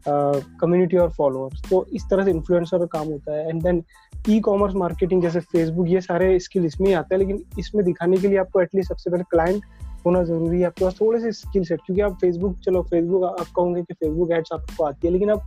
[0.08, 3.84] community और फॉलोअर्स तो इस तरह से इन्फ्लुएंसर का काम होता है। And then
[4.29, 8.17] e commerce marketing जैसे फेसबुक ये सारे स्किल इसमें ही आते हैं। लेकिन इसमें दिखाने
[8.17, 9.63] के लिए आपको एटलीस्ट सबसे पहले क्लाइंट
[10.05, 13.48] होना ज़रूरी है। आपके पास थोड़े से स्किल सेट क्योंकि आप फेसबुक चलो फेसबुक आप
[13.55, 15.43] कहोगे कि फेसबुक एड्स आपको आती है, लेकिन आप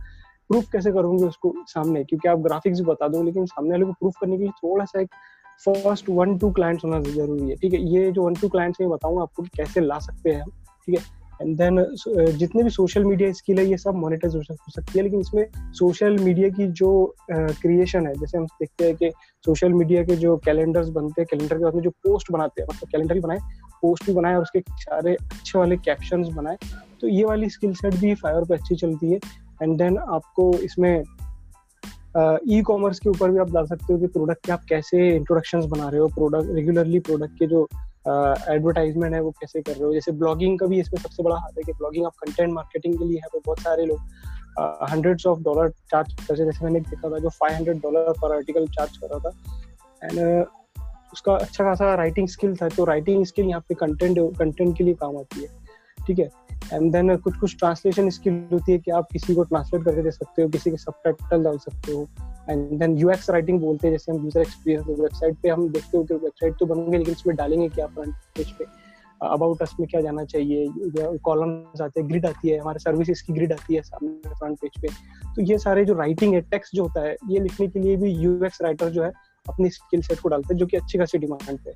[0.49, 2.03] प्रूफ कैसे करोगे उसको सामने?
[2.03, 5.01] क्योंकि आप ग्राफिक्स बता दो लेकिन सामने वाले को प्रूफ करने के लिए थोड़ा सा
[5.01, 5.09] एक
[5.65, 8.89] फ़र्स्ट वन टू क्लाइंट्स होना ज़रूरी है। ठीक है, ये जो वन टू क्लाइंट्स मैं
[8.89, 13.31] बताऊँगा आपको कैसे ला सकते हैं ठीक है एंड देन uh, जितने भी सोशल मीडिया
[13.31, 18.01] स्किल है ये सब मोनिटाइज हो सकती है लेकिन इसमें सोशल मीडिया की जो क्रिएशन
[18.01, 19.11] uh, है जैसे हम देखते हैं कि
[19.45, 22.67] सोशल मीडिया के जो कैलेंडर्स बनते हैं कैलेंडर के बाद में जो पोस्ट बनाते हैं
[22.69, 23.37] मतलब कैलेंडर ही बनाए
[23.81, 26.57] पोस्ट भी बनाए और उसके सारे अच्छे वाले कैप्शन बनाए
[27.01, 29.19] तो ये वाली स्किल सेट भी फायर पे अच्छी चलती है।
[29.63, 31.03] एंड देन आपको इसमें
[32.49, 35.15] ई uh, कॉमर्स के ऊपर भी आप डाल सकते हो कि प्रोडक्ट के आप कैसे
[35.15, 37.67] इंट्रोडक्शन बना रहे हो प्रोडक्ट रेगुलरली प्रोडक्ट के जो
[38.07, 39.93] एडवर्टाइजमेंट है, वो कैसे कर रहे हो?
[39.93, 43.05] जैसे ब्लॉगिंग का भी इसमें सबसे बड़ा हाथ है कि ब्लॉगिंग आप कंटेंट मार्केटिंग के
[43.05, 43.99] लिए है बहुत सारे लोग
[44.91, 48.67] हंड्रेड्स ऑफ़ डॉलर चार्ज करते जैसे मैंने देखा था जो फाइव हंड्रेड डॉलर पर आर्टिकल
[48.67, 49.31] चार्ज कर रहा था
[50.03, 50.45] एंड
[51.13, 54.93] उसका अच्छा खासा राइटिंग स्किल था तो राइटिंग स्किल यहाँ पे कंटेंट कंटेंट के लिए
[54.93, 55.47] काम आती है,
[56.07, 56.29] ठीक है?
[56.73, 60.11] एंड देन कुछ कुछ ट्रांसलेशन स्किल होती है कि आप किसी को ट्रांसलेट करके दे
[60.11, 62.07] सकते हो, किसी के सब डाल सकते हो
[62.49, 66.03] एंड देन यूएक्स राइटिंग बोलते हैं जैसे हम यूज़र एक्सपीरियंस वेबसाइट पे हम देखते हो
[66.03, 68.65] कि वेबसाइट तो बन गई लेकिन इसमें डालेंगे क्या फ्रंट पेज पे?
[69.21, 70.67] अबाउट अस में क्या जाना चाहिए?
[71.17, 74.81] कॉलम्स आते हैं ग्रिड आती है हमारे सर्विसेज़ की ग्रिड आती है सामने फ्रंट पेज
[74.81, 74.87] पे।
[75.35, 78.11] तो ये सारे जो राइटिंग है टेक्स्ट जो होता है ये लिखने के लिए भी
[78.11, 79.11] यूएक्स राइटर जो है
[79.49, 81.71] अपनी स्किल सेट को डालते हैं जो कि अच्छी खासी डिमांड पे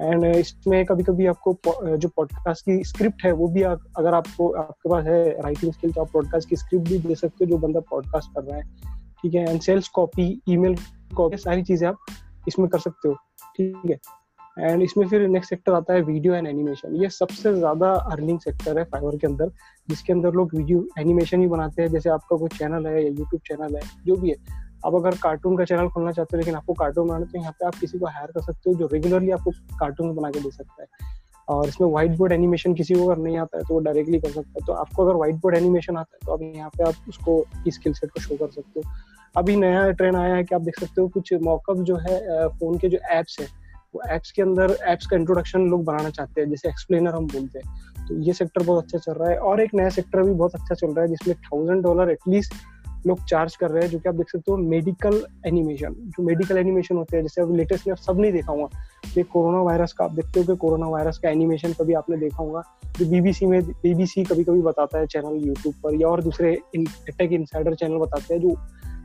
[0.00, 1.52] एंड इसमें कभी कभी आपको
[1.96, 5.92] जो पॉडकास्ट की स्क्रिप्ट है वो भी आ, अगर आपको आपके पास है राइटिंग स्किल
[5.92, 8.95] तो आप पॉडकास्ट की स्क्रिप्ट भी दे सकते हो जो बंदा पॉडकास्ट कर रहा है।
[9.24, 9.48] ठीक है?
[9.50, 10.76] And sales copy email
[11.16, 12.14] copy सारी चीज़ें आप
[12.48, 13.14] इसमें कर सकते हो,
[13.56, 13.98] ठीक है?
[14.58, 18.78] एंड इसमें फिर नेक्स्ट सेक्टर आता है वीडियो एंड एनिमेशन ये सबसे ज़्यादा अर्निंग सेक्टर
[18.78, 19.50] है फाइवर के अंदर,
[19.88, 23.40] जिसके अंदर लोग वीडियो एनिमेशन ही बनाते हैं। जैसे आपका कोई चैनल है या यूट्यूब
[23.48, 24.36] चैनल है, जो भी है।
[24.86, 27.66] आप अगर कार्टून का चैनल खोलना चाहते हो, लेकिन आपको कार्टून बनाना तो यहाँ पे
[27.66, 29.50] आप किसी को हायर कर सकते हो, जो रेगुलरली आपको
[29.80, 30.88] कार्टून बना के दे सकता है।
[31.48, 34.30] और इसमें व्हाइट बोर्ड एनिमेशन किसी को अगर नहीं आता है तो वो डायरेक्टली कर
[34.30, 37.08] सकता है। तो आपको अगर व्हाइट बोर्ड एनिमेशन आता है तो आप यहाँ पे आप
[37.08, 38.92] उसको स्किल सेट को शो कर सकते हो।
[39.34, 42.78] अभी नया ट्रेंड आया है कि आप देख सकते हो, कुछ मॉकअप जो है फ़ोन
[42.78, 43.46] के जो एप्स है,
[43.94, 47.58] वो एप्स के अंदर एप्स का इंट्रोडक्शन लोग बनाना चाहते हैं, जैसे एक्सप्लेनर हम बोलते
[47.58, 50.54] हैं। तो ये सेक्टर बहुत अच्छा चल रहा है और एक नया सेक्टर भी बहुत
[50.54, 52.54] अच्छा चल रहा है, जिसमें थाउज़ेंड डॉलर एटलीस्ट
[53.06, 56.58] लोग चार्ज कर रहे हैं, जो कि आप देख सकते हो मेडिकल एनिमेशन जो मेडिकल
[56.58, 58.68] एनिमेशन होते हैं, जैसे अभी लेटेस्ट में आप सब नहीं देखा हुआ
[59.14, 62.36] कि कोरोना वायरस का, आप देखते हो कि कोरोना वायरस का एनिमेशन कभी आपने देखा
[62.36, 62.62] होगा?
[62.98, 67.32] जो बीबीसी में बीबीसी कभी कभी बताता है चैनल यूट्यूब पर, या और दूसरे टेक
[67.32, 68.56] इनसाइडर चैनल बताते हैं, जो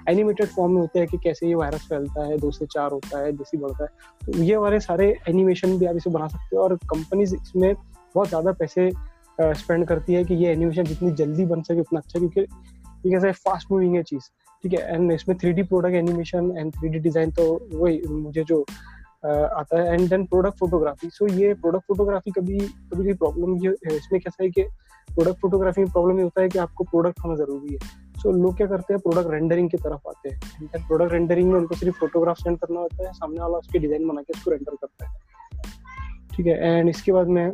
[0.09, 3.19] एनिमेटेड फॉर्म में होते हैं कि कैसे ये वायरस फैलता है, दो से चार होता
[3.19, 3.89] है जैसे बढ़ता है।
[4.25, 7.73] तो ये वाले सारे एनिमेशन भी आप इसे बना सकते हो, और कंपनीज़ इसमें
[8.15, 8.89] बहुत ज़्यादा पैसे
[9.41, 12.45] स्पेंड करती है कि ये एनिमेशन जितनी जल्दी बन सके उतना अच्छा क्योंकि
[13.05, 14.29] ये कैसा फास्ट मूविंग है चीज़।
[14.63, 18.43] ठीक है एंड इसमें three D product animation and three D design तो वही मुझे
[18.43, 18.61] जो
[19.23, 23.55] आता है। And then product photography so ये प्रोडक्ट फोटोग्राफी कभी कभी कभी प्रॉब्लम
[23.91, 24.63] इसमें कैसा है कि
[25.09, 27.79] प्रोडक्ट फोटोग्राफी में प्रॉब्लम ये होता है कि आपको प्रोडक्ट होना ज़रूरी है।
[28.21, 31.51] सो so, लोग क्या करते हैं प्रोडक्ट रेंडरिंग की तरफ़ आते हैं। एंड प्रोडक्ट रेंडरिंग
[31.51, 34.51] में उनको सिर्फ़ फोटोग्राफ सेंड करना होता है। सामने वाला उसकी डिज़ाइन बना के उसको
[34.51, 35.11] रेंडर करता है।
[36.33, 37.51] ठीक है एंड इसके बाद में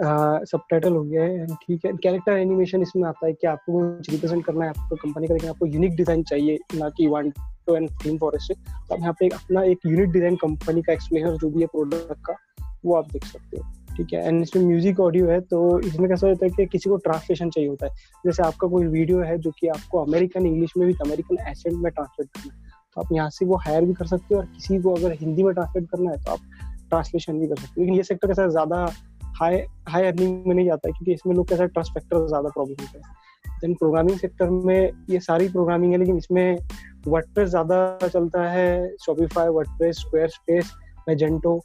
[0.00, 4.10] सब टाइटल हो गया है ठीक है कैरेक्टर एनिमेशन इसमें आता है कि आपको कुछ
[4.10, 7.76] रिप्रेजेंट करना है, आपको कंपनी का लेकिन आपको यूनिक डिज़ाइन चाहिए, ना कि one two
[7.76, 11.36] and ThemeForest से। तो आप यहाँ पे अपना एक यूनिक डिज़ाइन कंपनी का एक्सप्लेनर
[11.36, 12.36] जो भी है प्रोडक्ट का,
[12.84, 13.64] वो आप देख सकते हो।
[13.96, 16.96] ठीक है एंड इसमें म्यूज़िक ऑडियो है तो इसमें कैसा होता है कि किसी को
[16.98, 17.92] ट्रांसलेशन चाहिए होता है।
[18.24, 21.90] जैसे आपका कोई वीडियो है जो कि आपको अमेरिकन इंग्लिश में भी अमेरिकन एसेंट में
[21.92, 24.80] ट्रांसलेट करना है तो आप यहाँ से वो हायर भी कर सकते हो और किसी
[24.82, 26.40] को अगर हिंदी में ट्रांसलेट करना है तो आप
[26.88, 28.86] ट्रांसलेशन भी कर सकते हो। लेकिन ये सेक्टर कैसा ज़्यादा
[29.34, 32.82] हाई हाई अर्निंग में नहीं जाता है, क्योंकि इसमें लोग कैसा ट्रस्ट फैक्टर ज़्यादा प्रॉब्लम
[32.82, 33.22] होता है।
[33.60, 36.58] देन प्रोग्रामिंग सेक्टर में ये सारी प्रोग्रामिंग है, लेकिन इसमें
[37.06, 40.72] वर्डप्रेस ज़्यादा चलता है Shopify WordPress Squarespace
[41.08, 41.60] Magento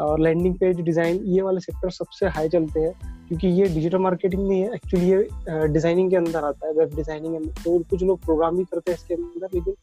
[0.00, 2.92] और लैंडिंग पेज डिज़ाइन ये वाले सेक्टर सबसे हाई चलते हैं,
[3.28, 7.48] क्योंकि ये डिजिटल मार्केटिंग नहीं है एक्चुअली ये डिज़ाइनिंग के अंदर आता है वेब डिज़ाइनिंग
[7.64, 9.74] तो कुछ लोग प्रोग्राम भी करते हैं इसके अंदर, लेकिन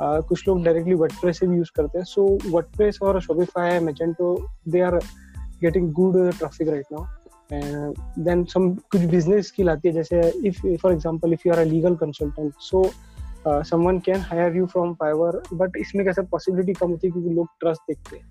[0.00, 4.36] कुछ लोग डायरेक्टली वर्डप्रेस से भी यूज़ करते हैं। सो वर्डप्रेस और Shopify Magento
[4.68, 4.98] they are
[5.62, 10.92] getting good traffic right now then some कुछ बिज़नेस स्किल आती है जैसे if for
[10.92, 12.90] example if you are a legal consultant so
[13.46, 17.48] someone can hire you from Fiverr but इसमें कैसा possibility कम होती है क्योंकि लोग
[17.60, 18.26] ट्रस्ट देखते हैं।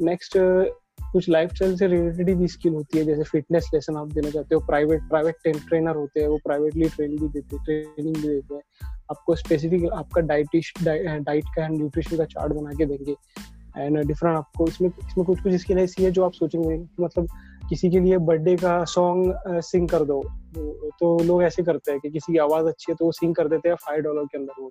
[0.00, 0.64] नेक्स्ट uh,
[1.12, 4.54] कुछ लाइफ स्टाइल से रिलेटेड भी स्किल होती है जैसे फिटनेस लेसन आप देना चाहते
[4.54, 5.36] हो प्राइवेट प्राइवेट
[5.68, 8.62] ट्रेनर होते हैं वो प्राइवेटली ट्रेनिंग भी देते हैं ट्रेनिंग भी देते हैं।
[9.10, 13.14] आपको स्पेसिफिक आपका डाइटिश डाइट का न्यूट्रिशन का चार्ट बना के देंगे।
[13.76, 17.28] एंड डिफरेंट आपको इसमें इसमें कुछ कुछ स्किल ऐसी है जो आप सोचेंगे मतलब
[17.68, 20.22] किसी के लिए बर्थडे का सॉन्ग सिंग कर दो।
[21.00, 23.48] तो लोग ऐसे करते हैं कि किसी की आवाज़ अच्छी है तो वो सिंग कर
[23.48, 24.70] देते हैं फाइव डॉलर के अंदर वो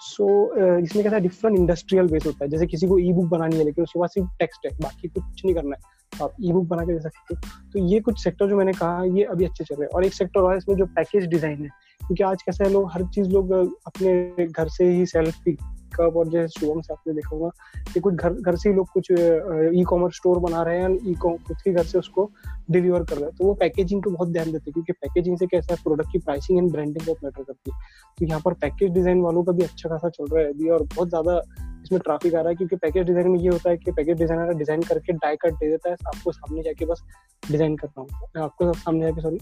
[0.00, 3.56] सो so, इसमें कैसा डिफरेंट इंडस्ट्रियल बेस होता है। जैसे किसी को ई बुक बनानी
[3.56, 6.52] है लेकिन उसके पास सिर्फ़ टेक्स्ट है बाकी कुछ नहीं करना है। तो आप ई
[6.52, 9.44] बुक बना के दे सकते हो। तो ये कुछ सेक्टर जो मैंने कहा ये अभी
[9.44, 11.68] अच्छे चल रहे हैं। और एक सेक्टर और इसमें जो पैकेज डिज़ाइन है।
[12.00, 16.60] क्योंकि आज कैसे लोग, हर चीज़ लोग अपने घर से ही सेल्फ पिकअप और जैसे
[16.60, 17.48] शुभम से आपने देखा होगा
[17.92, 21.14] कि कुछ घर घर से ही लोग कुछ ई कॉमर्स स्टोर बना रहे हैं ई
[21.14, 22.30] खुद के घर से उसको
[22.70, 25.46] डिलीवर कर रहे हैं। तो वो पैकेजिंग को बहुत ध्यान देते हैं क्योंकि पैकेजिंग से
[25.46, 27.76] कैसा है प्रोडक्ट की प्राइसिंग एंड ब्रांडिंग बहुत मैटर करती है।
[28.18, 30.82] तो यहाँ पर पैकेज डिज़ाइन वालों का भी अच्छा खासा चल रहा है अभी और
[30.94, 31.40] बहुत ज़्यादा
[31.84, 34.52] इसमें ट्रैफ़िक आ रहा है क्योंकि पैकेज डिज़ाइन में ये होता है कि पैकेज डिज़ाइनर
[34.54, 37.02] डिज़ाइन करके डाई कट दे देता है, आपको सामने जाके बस
[37.42, 39.38] डिज़ाइन करना होता है। आपको सामने जाके सॉरी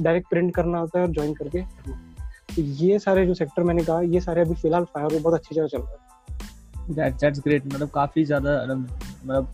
[0.00, 1.62] डायरेक्ट प्रिंट करना होता है और ज्वाइन करके।
[2.48, 5.66] तो ये सारे जो सेक्टर मैंने कहा ये सारे अभी फ़िलहाल फायर बहुत अच्छी जगह
[5.66, 9.48] चल रहा है। दैट दैट्स ग्रेट मतलब काफ़ी ज़्यादा मतलब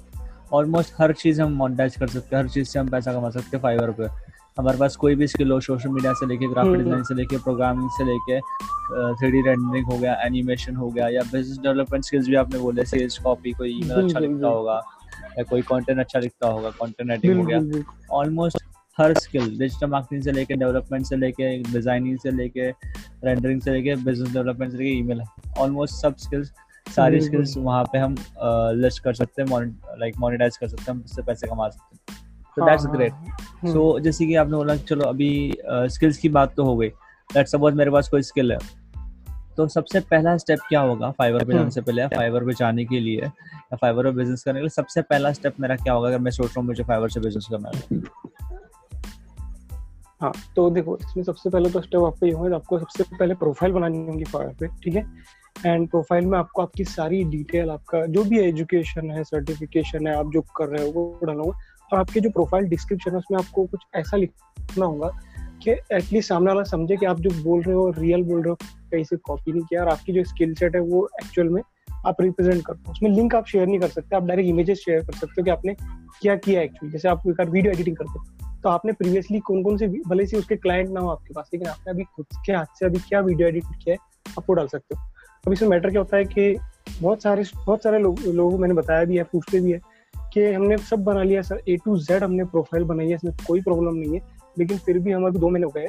[0.52, 3.56] ऑलमोस्ट हर चीज़ हम मोनेटाइज कर सकते हैं हर चीज़ से हम पैसा कमा सकते
[3.56, 4.08] हैं फाइवर पे।
[4.58, 7.88] हमारे पास कोई भी स्किल हो सोशल मीडिया से लेके ग्राफिक डिज़ाइन से लेके प्रोग्रामिंग
[7.90, 12.34] से लेके थ्री डी रेंडरिंग हो गया एनिमेशन हो गया या बिज़नेस डेवलपमेंट स्किल्स भी
[12.37, 14.80] आपने बोले सेल्स कॉपी कोई ईमेल अच्छा लिखता होगा
[15.38, 17.60] या कोई कंटेंट अच्छा लिखता होगा कंटेंट राइटिंग हो गया।
[18.12, 18.62] ऑलमोस्ट
[18.98, 22.68] हर स्किल डिजिटल मार्केटिंग से लेके डेवलपमेंट से लेके डिज़ाइनिंग से लेके
[23.24, 25.22] रेंडरिंग से लेके बिज़नेस डेवलपमेंट से लेके ईमेल
[25.59, 26.52] ऑलमोस्ट सब स्किल्स
[26.87, 28.14] सारी स्किल्स वहाँ पे हम
[28.76, 29.66] लिस्ट कर सकते हैं
[30.00, 32.22] लाइक मोनेटाइज कर सकते हैं हम उससे पैसे कमा सकते हैं।
[32.57, 33.12] तो दैट्स ग्रेट
[33.68, 35.30] सो जैसे कि आपने बोला चलो अभी
[35.66, 36.88] स्किल्स की बात तो हो गई।
[37.30, 38.59] दैट सपोज़ मेरे पास कोई स्किल है।
[39.57, 41.11] तो सबसे पहला स्टेप क्या होगा?
[41.18, 44.59] फाइवर पे जाने से पहले फाइवर पे जाने के लिए या फाइवर पे बिज़नेस करने
[44.59, 46.09] के लिए सबसे पहला स्टेप मेरा क्या होगा?
[46.09, 48.02] अगर मैं सोच रहा हूँ मुझे फाइवर से बिज़नेस करना है।
[50.24, 53.72] हाँ तो देखो, इसमें सबसे पहले तो स्टेप आपको ये होगा आपको सबसे पहले प्रोफ़ाइल
[53.72, 55.02] बनानी होगी फायर पे, ठीक है?
[55.66, 60.30] एंड प्रोफ़ाइल में आपको आपकी सारी डिटेल आपका जो भी एजुकेशन है सर्टिफिकेशन है, आप
[60.32, 61.58] जो कर रहे हो, वो डालना होगा।
[61.92, 65.10] और आपके जो प्रोफ़ाइल डिस्क्रिप्शन है, उसमें आपको कुछ ऐसा लिखना होगा
[65.62, 68.56] कि एटलीस्ट सामने वाला समझे कि आप जो बोल रहे हो रियल बोल रहे हो,
[68.90, 71.62] कहीं से कॉपी नहीं किया। और आपकी जो स्किल सेट है, वो एक्चुअल में
[72.06, 75.04] आप रिप्रेजेंट करते हो उसमें लिंक आप शेयर नहीं कर सकते, आप डायरेक्ट इमेजेस शेयर
[75.04, 75.74] कर सकते हो कि आपने
[76.20, 78.24] क्या किया एक्चुअली जैसे आप एक वीडियो एडिटिंग करते हो।
[78.64, 81.68] तो आपने प्रीवियसली कौन कौन से भले से उसके क्लाइंट ना हो आपके पास, लेकिन
[81.68, 83.98] आपने अभी खुद के हाथ से अभी क्या वीडियो एडिट किया है,
[84.38, 85.03] आप वो डाल सकते हो।
[85.44, 86.57] अब इसमें मैटर क्या होता है कि
[87.00, 89.81] बहुत सारे बहुत सारे लोग, लोगों मैंने बताया भी है, पूछते भी है
[90.14, 93.61] कि हमने सब बना लिया सर ए टू जेड हमने प्रोफ़ाइल बनाई है, इसमें कोई
[93.62, 94.20] प्रॉब्लम नहीं है,
[94.57, 95.88] लेकिन फिर भी हमारे दो महीने हो गए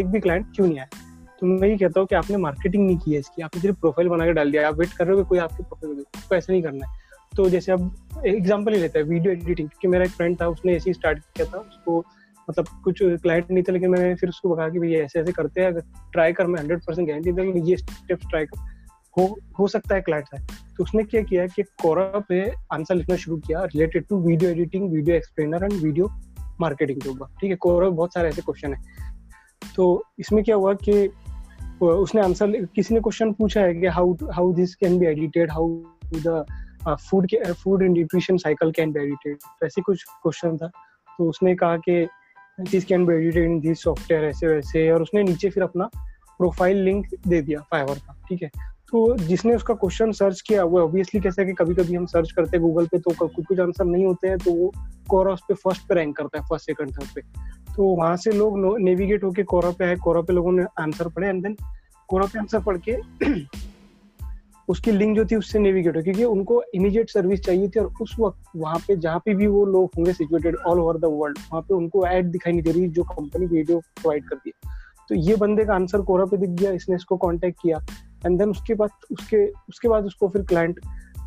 [0.00, 0.88] एक भी क्लाइंट क्यों नहीं आया?
[1.40, 4.08] तो मैं ये कहता हूँ कि आपने मार्केटिंग नहीं की है इसकी, आपने सिर्फ़ प्रोफ़ाइल
[4.08, 6.86] बना के डाल दिया, आप वेट कर रहे हो कोई आपके प्रोफ़ाइल ऐसा नहीं करना
[6.86, 7.04] है।
[7.36, 10.74] तो जैसे अब एग्ज़ाम्पल ही लेता है वीडियो एडिटिंग क्योंकि मेरा एक फ्रेंड था, उसने
[10.76, 11.98] ऐसे ही स्टार्ट किया था, उसको
[12.48, 15.60] मतलब कुछ क्लाइंट नहीं था, लेकिन मैंने फिर उसको कहा कि भैया ऐसे ऐसे करते
[15.60, 15.80] हैं, अगर
[16.12, 18.74] ट्राई कर, मैं हंड्रेड परसेंट गारंटी दूँगा ये स्टेप्स ट्राई कर।
[19.16, 19.26] हो
[19.58, 20.40] हो सकता है क्लाइंट है
[20.76, 22.40] तो उसने क्या किया कि कोरा पे
[22.72, 26.08] आंसर लिखना शुरू किया related to video editing video explainer and video
[26.60, 29.86] marketing के ऊपर। ठीक है कोरा बहुत सारे ऐसे क्वेश्चन है। तो
[30.18, 31.08] इसमें क्या हुआ कि
[31.82, 35.68] उसने आंसर किसी ने क्वेश्चन पूछा है कि how how this can be edited how
[36.16, 36.44] the
[36.88, 40.66] food के food and nutrition cycle can be edited ऐसे कुछ क्वेश्चन था।
[41.18, 42.06] तो उसने कहा कि
[42.60, 45.84] this can be edited in this software ऐसे वैसे। और उसने नीचे फिर अपना
[46.38, 48.50] प्रोफ़ाइल लिंक दे दिया फाइवर का, ठीक है?
[48.88, 52.56] तो जिसने उसका क्वेश्चन सर्च किया, वो ऑब्वियसली कैसे कि कभी कभी हम सर्च करते
[52.56, 54.72] हैं गूगल पे तो कुछ कुछ आंसर नहीं होते हैं तो वो
[55.08, 57.20] कोरा उस पर फ़र्स्ट पे रैंक करता है फ़र्स्ट सेकंड थर्ड पे।
[57.76, 61.28] तो वहाँ से लोग नेविगेट होके कोरा पे आए कोरा पे लोगों ने आंसर पढ़े
[61.28, 61.56] एंड देन
[62.08, 62.96] कोरा पे आंसर पढ़ के
[64.68, 68.14] उसकी लिंक जो थी उससे नेविगेट हो क्योंकि उनको इमीडिएट सर्विस चाहिए थी और उस
[68.20, 71.62] वक्त वहाँ पे जहाँ पे भी वो लोग होंगे situated all over the world वहाँ
[71.62, 74.74] पे उनको एड दिखाई नहीं दे रही जो कंपनी वीडियो प्रोवाइड करती है।
[75.08, 77.78] तो ये बंदे का आंसर कोरा पे दिख गया, इसने इसको कांटेक्ट किया
[78.26, 80.80] एंड देन उसके बाद, उसके उसके बाद उसको फिर क्लाइंट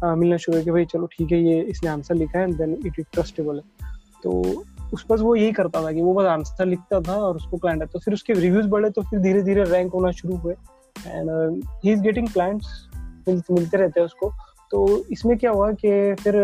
[0.03, 2.73] मिलना शुरू हुआ कि भाई चलो ठीक है, ये इसने आंसर लिखा है and then
[2.85, 3.87] it is trustable है।
[4.23, 4.31] तो
[4.93, 7.81] उस पर वो यही करता था कि वो बस आंसर लिखता था और उसको क्लाइंट
[7.81, 10.53] आता तो फिर उसके रिव्यूज़ बढ़े तो फिर धीरे धीरे रैंक होना शुरू हुए।
[11.07, 11.29] And
[11.83, 12.67] he is getting clients
[13.31, 14.31] मिलते रहते हैं उसको।
[14.71, 16.37] तो इसमें क्या हुआ कि फिर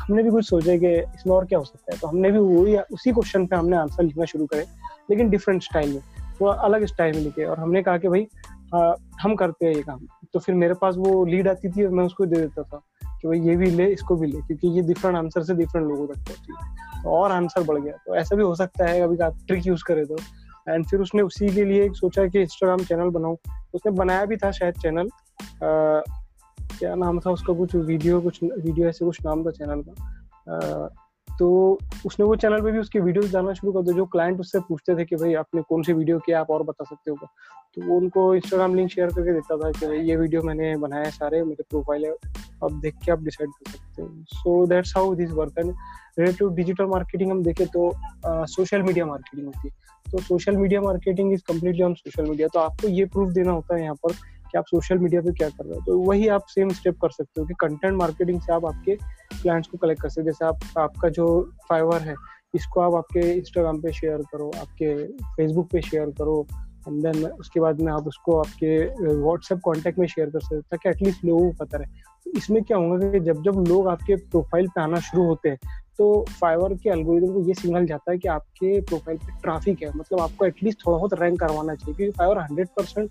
[0.00, 2.76] हमने भी कुछ सोचा कि इसमें और क्या हो सकता है। तो हमने भी वही
[2.92, 4.64] उसी क्वेश्चन पे हमने आंसर लिखना शुरू करे
[5.10, 6.00] लेकिन डिफरेंट स्टाइल में
[6.40, 8.26] थोड़ा अलग स्टाइल में लिखे। और हमने कहा कि भाई
[8.74, 11.90] आ, हम करते हैं ये काम। तो फिर मेरे पास वो लीड आती थी और
[11.90, 14.82] मैं उसको दे देता था कि भाई ये भी ले इसको भी ले क्योंकि ये
[14.82, 18.42] डिफरेंट आंसर से डिफरेंट लोगों तक पहुँची तो और आंसर बढ़ गया। तो ऐसा भी
[18.42, 20.16] हो सकता है अभी आप ट्रिक यूज़ करे तो।
[20.68, 23.36] एंड फिर उसने उसी के लिए सोचा कि इंस्टाग्राम चैनल बनाऊँ।
[23.74, 25.08] उसने बनाया भी था शायद चैनल
[26.78, 30.88] क्या नाम था उसका, कुछ वीडियो कुछ वीडियो ऐसे, कुछ नाम था चैनल का।
[31.28, 34.60] तो उसने वो चैनल पे भी उसके वीडियोस डालना शुरू कर दिया जो क्लाइंट उससे
[34.60, 37.16] पूछते थे कि भाई, आपने कौन सी वीडियो किया, आप और बता सकते हो
[37.74, 41.04] तो वो उनको इंस्टाग्राम लिंक शेयर करके देता था कि भाई, ये वीडियो मैंने बनाया
[41.04, 42.12] है सारे, मेरे प्रोफ़ाइल है,
[42.64, 45.74] अब देख के आप डिसाइड कर सकते हो। So that's how this work and
[46.18, 47.92] relative digital marketing हम देखें तो
[48.48, 52.60] सोशल मीडिया मार्केटिंग होती है। तो social media marketing is completely on social media तो
[52.60, 54.12] आपको ये प्रूफ देना होता है यहाँ पर
[54.52, 55.80] कि आप सोशल मीडिया पे क्या कर रहे हो?
[55.86, 58.96] तो वही आप सेम स्टेप कर सकते हो कि कंटेंट मार्केटिंग से आप आपके
[59.32, 61.26] क्लाइंट्स को कलेक्ट कर सकते हो। जैसे आप, आपका जो
[61.68, 62.14] फाइवर है,
[62.54, 64.94] इसको आप आपके इंस्टाग्राम पे शेयर करो, आपके
[65.26, 66.46] फेसबुक पे शेयर करो
[66.88, 68.78] एंड देन उसके बाद में आप उसको आपके
[69.16, 72.62] व्हाट्सएप कॉन्टैक्ट में शेयर कर सकते हो, ताकि एटलीस्ट लोगों को पता रहे। तो इसमें
[72.64, 75.58] क्या होगा कि जब जब लोग आपके प्रोफ़ाइल पे आना शुरू होते हैं
[75.98, 79.90] तो फाइवर के एल्गोरिदम को ये सिग्नल जाता है कि आपके प्रोफ़ाइल पे ट्रैफ़िक है।
[79.96, 83.10] मतलब आपको एटलीस्ट थोड़ा बहुत रैंक करवाना चाहिए, क्योंकि फाइवर हंड्रेड परसेंट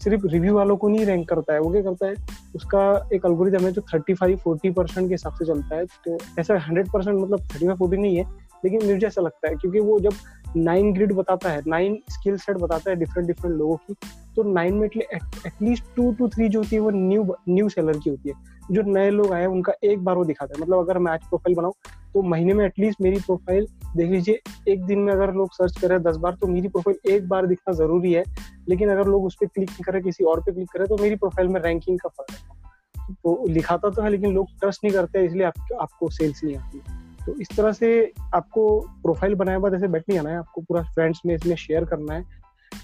[0.00, 2.14] सिर्फ़ रिव्यू वालों को नहीं रैंक करता है, वो क्या करता है,
[2.54, 6.18] उसका एक अल्गोरिदम है जो थर्टी फाइव फोर्टी परसेंट के हिसाब से चलता है तो
[6.40, 8.24] ऐसा हंड्रेड परसेंट मतलब थर्टी फाइव फोर्टी नहीं है,
[8.64, 10.14] लेकिन मुझे ऐसा लगता है, क्योंकि वो जब
[10.56, 13.94] नाइन ग्रिड बताता है नाइन स्किल सेट बताता है डिफरेंट डिफरेंट लोगों की
[14.36, 18.10] तो नाइन में एटलीस्ट टू टू थ्री जो होती है वो न्यू न्यू सेलर की
[18.10, 21.12] होती है। जो नए लोग आए उनका एक बार वो दिखाता है। मतलब अगर मैं
[21.12, 21.72] आज प्रोफ़ाइल बनाऊँ
[22.14, 26.02] तो महीने में एटलीस्ट मेरी प्रोफ़ाइल देख लीजिए एक दिन में अगर लोग सर्च करें
[26.02, 28.24] दस बार तो मेरी प्रोफ़ाइल एक बार दिखना ज़रूरी है।
[28.68, 31.48] लेकिन अगर लोग उस पर क्लिक करें किसी और पे क्लिक करें तो मेरी प्रोफ़ाइल
[31.48, 35.44] में रैंकिंग का फ़र्क है। तो लिखाता तो है लेकिन लोग ट्रस्ट नहीं करते इसलिए
[35.44, 36.82] आप, आपको सेल्स नहीं आती।
[37.26, 38.68] तो इस तरह से आपको
[39.02, 42.14] प्रोफ़ाइल बनाए बाद ऐसे बैठ नहीं आना है आपको पूरा फ्रेंड्स में इसमें शेयर करना
[42.14, 42.24] है।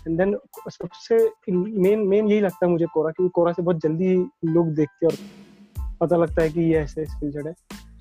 [0.06, 0.36] एंड देन
[0.68, 1.16] सबसे
[1.50, 5.16] मेन मेन यही लगता है मुझे कोरा क्योंकि कोरा से बहुत जल्दी लोग देखते और
[6.00, 7.54] पता लगता है कि ये ऐसे स्किल है।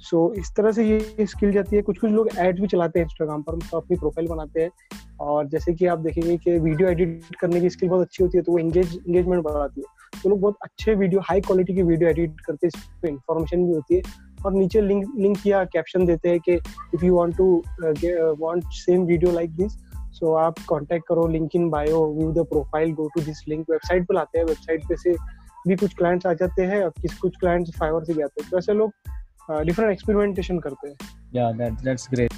[0.05, 2.99] सो so, इस तरह से ये स्किल जाती है। कुछ कुछ लोग एड भी चलाते
[2.99, 4.69] हैं इंस्टाग्राम पर मतलब अपनी प्रोफ़ाइल बनाते हैं।
[5.19, 8.43] और जैसे कि आप देखेंगे कि वीडियो एडिट करने की स्किल बहुत अच्छी होती है
[8.43, 12.09] तो वो एंगेज एंगेजमेंट बढ़ाती है। तो लोग बहुत अच्छे वीडियो हाई क्वालिटी की वीडियो
[12.09, 14.01] एडिट करते हैं। इस पर इंफॉर्मेशन भी होती है।
[14.45, 17.63] और नीचे लिंक लिंक या कैप्शन देते हैं कि if you want to
[18.39, 19.71] want same video like this
[20.17, 24.07] so आप कांटेक्ट करो link in bio view the profile go to this link website
[24.07, 25.15] पर लाते हैं वेबसाइट पे से
[25.67, 28.57] भी कुछ क्लाइंट्स आ जाते हैं और किस कुछ क्लाइंट्स फाइवर से आते हैं। तो
[28.57, 28.93] ऐसे लोग
[29.49, 30.97] डिफरेंट एक्सपेरिमेंटेशन करते हैं।
[31.35, 32.33] या दैट दैट्स ग्रेट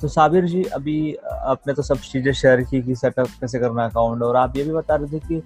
[0.00, 4.22] तो साबिर जी अभी आपने तो सब चीज़ें शेयर की कि सेटअप कैसे करना अकाउंट
[4.22, 5.42] और आप ये भी बता रहे थे कि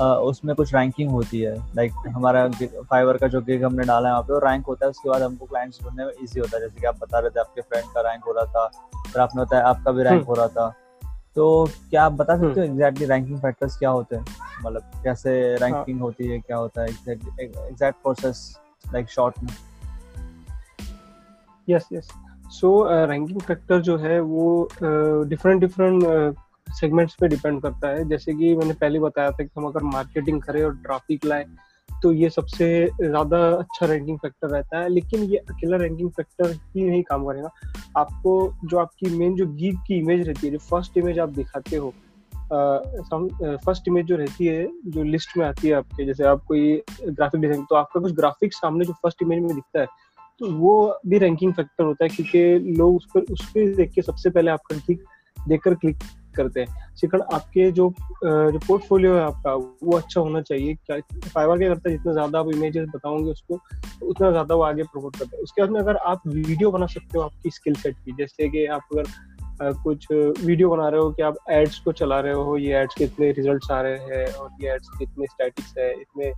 [0.00, 4.22] उसमें कुछ रैंकिंग होती है। लाइक हमारा फाइवर का जो गिग हमने डाला है वहाँ
[4.22, 6.80] पे वो रैंक होता है उसके बाद हमको क्लाइंट्स ढूँढने में इजी होता है। जैसे
[6.80, 8.66] कि आप बता रहे थे आपके फ्रेंड का रैंक हो रहा था
[9.02, 10.68] फिर आपने बताया आपका भी रैंक हम्म। हो रहा था।
[11.36, 14.24] तो क्या आप बता सकते हो एग्जैक्टली रैंकिंग फैक्टर्स क्या होते हैं?
[14.64, 16.04] मतलब कैसे रैंकिंग हाँ.
[16.04, 16.88] होती है क्या होता है?
[16.88, 19.52] एग्जैक्ट प्रोसेस लाइक शॉर्ट में।
[21.68, 22.08] Yes yes
[22.52, 22.70] so
[23.06, 24.68] ranking factor जो है वो
[25.28, 26.36] डिफरेंट डिफरेंट
[26.68, 30.40] सेगमेंट्स पे डिपेंड करता है। जैसे कि मैंने पहले बताया था कि हम अगर मार्केटिंग
[30.42, 31.44] करें और ट्रैफ़िक लाए
[32.02, 32.66] तो ये सबसे
[33.00, 37.50] ज़्यादा अच्छा रैंकिंग फैक्टर रहता है। लेकिन ये अकेला रैंकिंग फैक्टर ही नहीं काम करेगा।
[37.96, 38.32] आपको
[38.64, 41.92] जो आपकी मेन जो गीत की इमेज रहती है, जो फ़र्स्ट इमेज आप दिखाते हो
[43.64, 47.40] फ़र्स्ट इमेज जो रहती है, जो लिस्ट में आती है आपके, जैसे आप कोई ग्राफिक
[47.40, 49.86] डिज़ाइन तो आपका कुछ ग्राफिक सामने जो फ़र्स्ट इमेज में दिखता है
[50.40, 54.02] तो वो भी रैंकिंग फैक्टर होता है क्योंकि लोग उस पर उस पर देख के
[54.02, 55.04] सबसे पहले आपका क्लिक
[55.36, 55.96] देखकर क्लिक
[56.36, 57.88] करते हैं। सेकंड आपके जो
[58.24, 62.38] जो पोर्टफोलियो है आपका, वो अच्छा होना चाहिए। क्या फाइवर क्या करता है, जितना ज़्यादा
[62.38, 63.58] आप इमेजेस बताओगे उसको,
[64.02, 67.18] उतना ज़्यादा वो आगे प्रमोट करते हैं। उसके बाद में अगर आप वीडियो बना सकते
[67.18, 71.22] हो आपकी स्किल सेट की, जैसे कि आप अगर कुछ वीडियो बना रहे हो कि
[71.22, 74.50] आप एड्स को चला रहे हो, ये एड्स के इतने रिजल्ट्स आ रहे हैं और
[74.62, 76.32] ये एड्स के इतने स्टैटिक्स है, इतने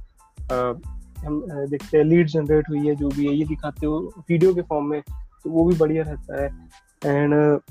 [1.19, 4.63] हम देखते हैं लीड जनरेट हुई है जो भी है ये दिखाते हो वीडियो के
[4.63, 5.01] फॉर्म में
[5.45, 6.49] तो वो भी बढ़िया रहता है।
[7.07, 7.63] एंड uh,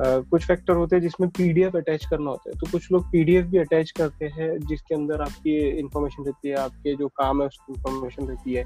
[0.00, 3.58] कुछ फैक्टर होते हैं जिसमें पीडीएफ अटैच करना होता है तो कुछ लोग पीडीएफ भी
[3.58, 8.26] अटैच करते हैं जिसके अंदर आपकी इंफॉर्मेशन रहती है आपके जो काम है उसकी इंफॉर्मेशन
[8.26, 8.64] रहती है।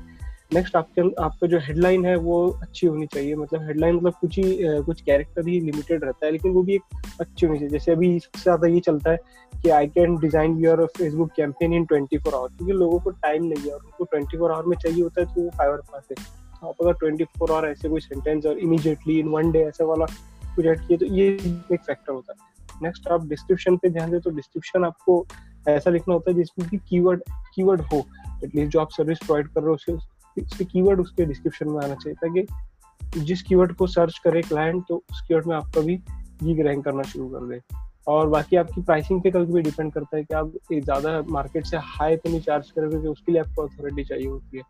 [0.52, 4.82] नेक्स्ट आपके, आपका जो हेडलाइन है, वो अच्छी होनी चाहिए। मतलब हेडलाइन मतलब कुछ ही
[4.84, 6.82] कुछ कैरेक्टर ही लिमिटेड रहता है, लेकिन वो भी एक
[7.20, 9.18] अच्छी होनी चाहिए। जैसे अभी सबसे ज़्यादा ये चलता है
[9.52, 13.44] कि I can design your Facebook campaign in twenty four hour क्योंकि लोगों को टाइम
[13.44, 16.08] नहीं है और उनको ट्वेंटी फोर आवर में चाहिए होता है तो वो फाइवर पास
[16.10, 16.24] है।
[16.60, 19.84] तो आप अगर ट्वेंटी फोर आवर ऐसे कोई सेंटेंस और इमीजिएटली इन वन डे ऐसा
[19.84, 20.06] वाला
[20.54, 22.50] कुछ ऐड किए तो ये एक फैक्टर होता है।
[22.82, 25.24] नेक्स्ट आप डिस्क्रिप्शन पे ध्यान दे तो डिस्क्रिप्शन आपको
[25.68, 27.22] ऐसा लिखना होता है जिसमें कि कीवर्ड
[27.54, 28.04] कीवर्ड हो
[28.44, 29.92] एटलीस्ट जो आप सर्विस प्रोवाइड कर रहे हो, उसके
[30.37, 34.97] उसके कीवर्ड उसके डिस्क्रिप्शन में आना चाहिए, ताकि जिस कीवर्ड को सर्च करे क्लाइंट तो
[35.11, 35.97] उस कीवर्ड में आपका भी
[36.42, 37.61] गीग रैंक करना शुरू कर दे।
[38.09, 41.77] और बाकी आपकी प्राइसिंग पे कभी भी डिपेंड करता है कि आप ज़्यादा मार्केट से
[41.88, 44.62] हाई तो नहीं चार्ज करोगे उसके लिए आपको अथॉरिटी चाहिए होती है।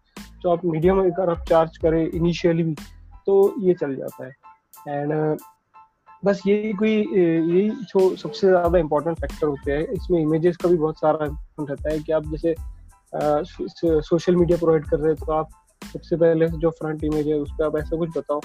[0.42, 2.74] तो आप मीडियम अगर आप चार्ज करें इनिशियली भी
[3.26, 4.32] तो ये चल जाता है।
[4.88, 5.38] एंड
[6.24, 10.76] बस यही कोई यही जो सबसे ज़्यादा इम्पोर्टेंट फैक्टर होते हैं। इसमें इमेजेस का भी
[10.76, 11.26] बहुत सारा
[11.60, 12.54] रहता है कि आप जैसे
[13.14, 15.48] सोशल मीडिया प्रोवाइड कर रहे हैं तो आप
[15.92, 18.40] सबसे पहले जो फ्रंट इमेज है उस पर आप ऐसा कुछ बताओ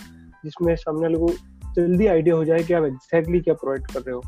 [0.46, 1.30] जिसमें सामने वाले को
[1.76, 4.22] जल्दी आइडिया हो जाए कि आप एग्जैक्टली क्या प्रोवाइड कर रहे हो।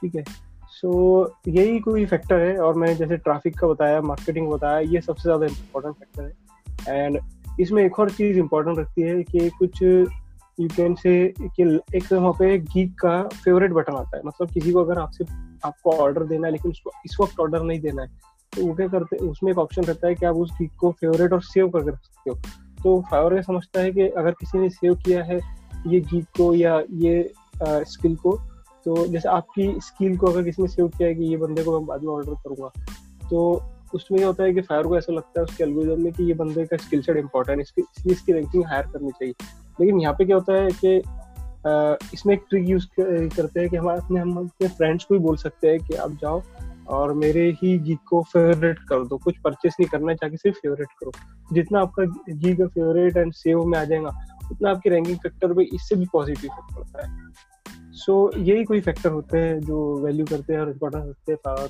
[0.00, 0.24] ठीक है?
[0.70, 5.00] सो so, यही कोई फैक्टर है और मैंने जैसे ट्रैफ़िक का बताया मार्केटिंग बताया ये
[5.00, 7.18] सबसे ज़्यादा इम्पोर्टेंट फैक्टर है। एंड
[7.60, 11.62] इसमें एक और चीज़ इम्पोर्टेंट रखती है कि कुछ यू कैन से कि
[11.96, 15.24] एक वहाँ पे गीक का फेवरेट बटन आता है। मतलब किसी को अगर आपसे
[15.64, 18.08] आपको ऑर्डर देना है लेकिन उसको इस वक्त ऑर्डर नहीं देना है
[18.62, 21.42] वो क्या करते, उसमें एक ऑप्शन रहता है कि आप उस गीक को फेवरेट और
[21.42, 22.36] सेव करके रख सकते हो।
[22.82, 25.38] तो फाइवर समझता है कि अगर किसी ने सेव किया है
[25.86, 27.32] ये गीत को या ये
[27.64, 28.36] स्किल को
[28.86, 31.78] तो जैसे आपकी स्किल को अगर किसी ने सेव किया है कि ये बंदे को
[31.78, 32.70] मैं बाद में ऑर्डर करूँगा
[33.30, 33.62] तो
[33.94, 36.34] उसमें ये होता है कि फायर को ऐसा लगता है उसके एल्गोरिदम में कि ये
[36.34, 39.34] बंदे का स्किल सेट इंपॉर्टेंट है, इसकी, इसलिए इसकी रैंकिंग हायर करनी चाहिए।
[39.80, 40.96] लेकिन यहाँ पे क्या होता है कि
[42.14, 45.36] इसमें एक ट्रिक यूज़ करते हैं कि हम अपने हम अपने फ्रेंड्स को ही बोल
[45.36, 46.40] सकते हैं कि आप जाओ
[46.88, 50.88] और मेरे ही गीत को फेवरेट कर दो। कुछ परचेस नहीं करना चाहिए सिर्फ़ फेवरेट
[51.00, 51.12] करो।
[51.52, 54.18] जितना आपका गी का फेवरेट एंड सेव में आ जाएगा,
[54.50, 57.32] उतना आपकी रैंकिंग फैक्टर पे इससे भी पॉजिटिव इफ़ेक्ट पड़ता है।
[57.92, 61.68] सो यही कोई फैक्टर होते हैं जो वैल्यू करते हैं और इम्पोर्टेंस रखते हैं पावर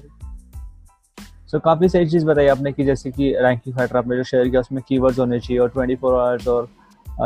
[1.46, 4.60] सो काफ़ी सही चीज़ बताई आपने कि जैसे कि रैंकिंग फैक्टर आपने जो शेयर किया,
[4.60, 6.68] उसमें कीवर्ड्स होने चाहिए और 24 आवर्स और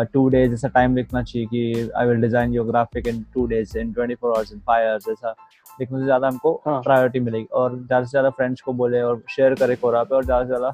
[0.04, 3.78] टू डेज़ ऐसा टाइम लिखना चाहिए कि I will design your graphic in two days
[3.78, 5.34] in twenty four hours in five hours ऐसा
[5.80, 7.24] लिखने से ज़्यादा हमको प्रायोरिटी हाँ.
[7.24, 10.44] मिलेगी। और ज़्यादा से ज़्यादा फ्रेंड्स को बोले और शेयर करे कोरा पे और ज़्यादा
[10.44, 10.72] से ज़्यादा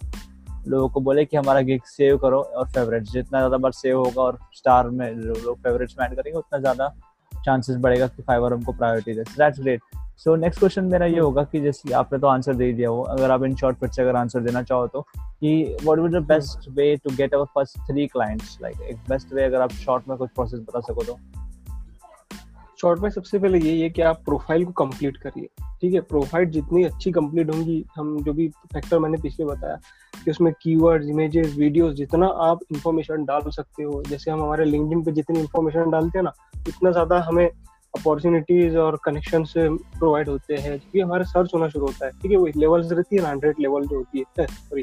[0.69, 4.23] लोगों को बोले कि हमारा गिग सेव करो और फेवरेट जितना ज़्यादा बार सेव होगा
[4.23, 6.88] और स्टार में लोग फेवरेट्स में ऐड करेंगे उतना ज़्यादा
[7.33, 9.81] चांसेस बढ़ेगा कि फाइवर हमको priority they. That's great
[10.19, 13.31] so next question मेरा ये होगा कि जैसे आपने तो आंसर दे दिया हो अगर
[13.31, 16.69] आप इन शॉर्ट फिर से अगर आंसर देना चाहो तो कि what would the best
[16.77, 20.17] way to get our first three clients like एक बेस्ट वे अगर आप शॉर्ट में
[20.19, 21.19] कुछ प्रोसेस बता सको तो।
[22.85, 25.47] शॉर्ट में सबसे पहले यही है कि आप प्रोफ़ाइल को कंप्लीट करिए,
[25.81, 26.01] ठीक है?
[26.01, 29.79] प्रोफ़ाइल जितनी अच्छी कंप्लीट होंगी, हम जो भी फैक्टर मैंने पिछले बताया,
[30.25, 35.03] कि उसमें कीवर्ड्स इमेजेस वीडियोस जितना आप इंफॉर्मेशन डाल सकते हो, जैसे हम हमारे लिंक्डइन
[35.03, 36.33] पे जितनी इंफॉर्मेशन डालते हैं ना,
[36.68, 37.47] उतना ज़्यादा हमें
[37.94, 39.44] अपॉर्चुनिटीज़ और कनेक्शन
[39.99, 42.37] प्रोवाइड होते हैं, क्योंकि हमारे सर्च होना शुरू होता है, ठीक है?
[42.37, 44.83] वो लेवल्स रहती है हंड्रेड लेवल जो होती है सॉरी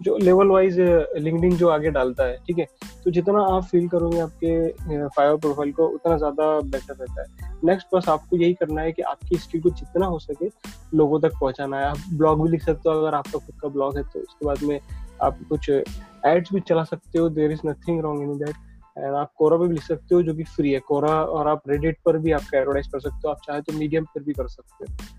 [0.00, 2.66] जो लेवल वाइज लिंकडिन जो आगे डालता है, ठीक है?
[3.04, 7.94] तो जितना आप फील करोगे आपके फाइवर प्रोफ़ाइल को, उतना ज़्यादा बेटर रहता है। नेक्स्ट
[7.94, 10.50] बस आपको यही करना है कि आपकी स्किल को जितना हो सके
[10.96, 13.96] लोगों तक पहुंचाना है। आप ब्लॉग भी लिख सकते हो, अगर आपका खुद का ब्लॉग
[13.96, 14.78] है तो उसके बाद में
[15.22, 18.54] आप कुछ एड्स भी चला सकते हो। There is nothing wrong in that
[18.96, 21.98] and आप कोरा भी लिख सकते हो, जो कि फ्री है। कोरा और आप रेडिट
[22.06, 24.84] पर भी आपका एडवर्टाइज कर सकते हो। आप चाहे तो मीडियम पर भी कर सकते
[24.84, 25.15] हो।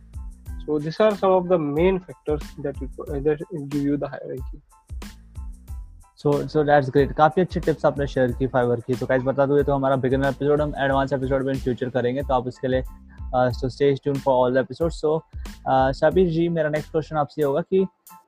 [0.68, 2.78] So this are some of the main factors that
[3.24, 4.62] that give you the higher ranking
[6.18, 9.46] so so that's great काफ़ी अच्छी टिप्स आपने शेयर की फाइवर की। तो गाइस बता
[9.46, 12.68] दूँ तो हमारा बिगिनर एपिसोड हम एडवांस एपिसोड में इन फ्यूचर करेंगे तो आप इसके
[12.68, 12.84] लिए
[13.36, 15.18] so stay tune for all the episode so
[15.94, 17.86] Shabir ji मेरा नेक्स्ट क्वेश्चन आपसे होगा कि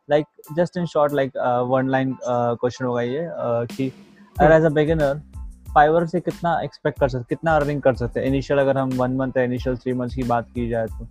[0.10, 0.26] like
[0.56, 3.92] just in short like one line question होगा ये uh, कि
[4.40, 5.22] अगर एज अ बिगिनर
[5.76, 8.28] फाइवर से कितना एक्सपेक्ट कर सकते कितना अर्निंग कर सकते हैं?
[8.28, 11.08] इनिशियल अगर हम वन मंथ या इनिशियल थ्री मंथ्स की बात की जाए तो।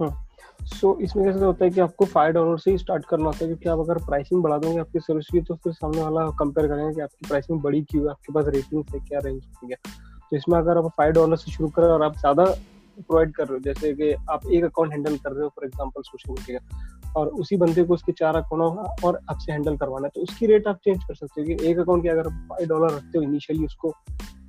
[0.00, 3.38] सो हाँ, इसमें कैसे होता है कि आपको फाइव डॉलर से ही स्टार्ट करना होता
[3.38, 6.68] है क्योंकि आप अगर प्राइसिंग बढ़ा दोगे आपकी सर्विस की तो फिर सामने वाला कंपेयर
[6.68, 9.76] करेंगे कि आपकी प्राइसिंग बड़ी क्यों है आपके पास रेटिंग है क्या रेंज है।
[10.30, 12.44] तो इसमें अगर आप फाइव डॉलर से शुरू करें और आप ज़्यादा
[12.98, 16.02] प्रोवाइड कर रहे हो जैसे कि आप एक अकाउंट हैंडल कर रहे हो फॉर एग्ज़ाम्पल
[16.02, 20.20] सोशल मीडिया और उसी बंदे को उसके चार अकाउंट और आपसे हैंडल करवाना है तो
[20.20, 23.18] उसकी रेट आप चेंज कर सकते हो कि एक अकाउंट के अगर फाइव डॉलर रखते
[23.18, 23.94] हो इनिशियली उसको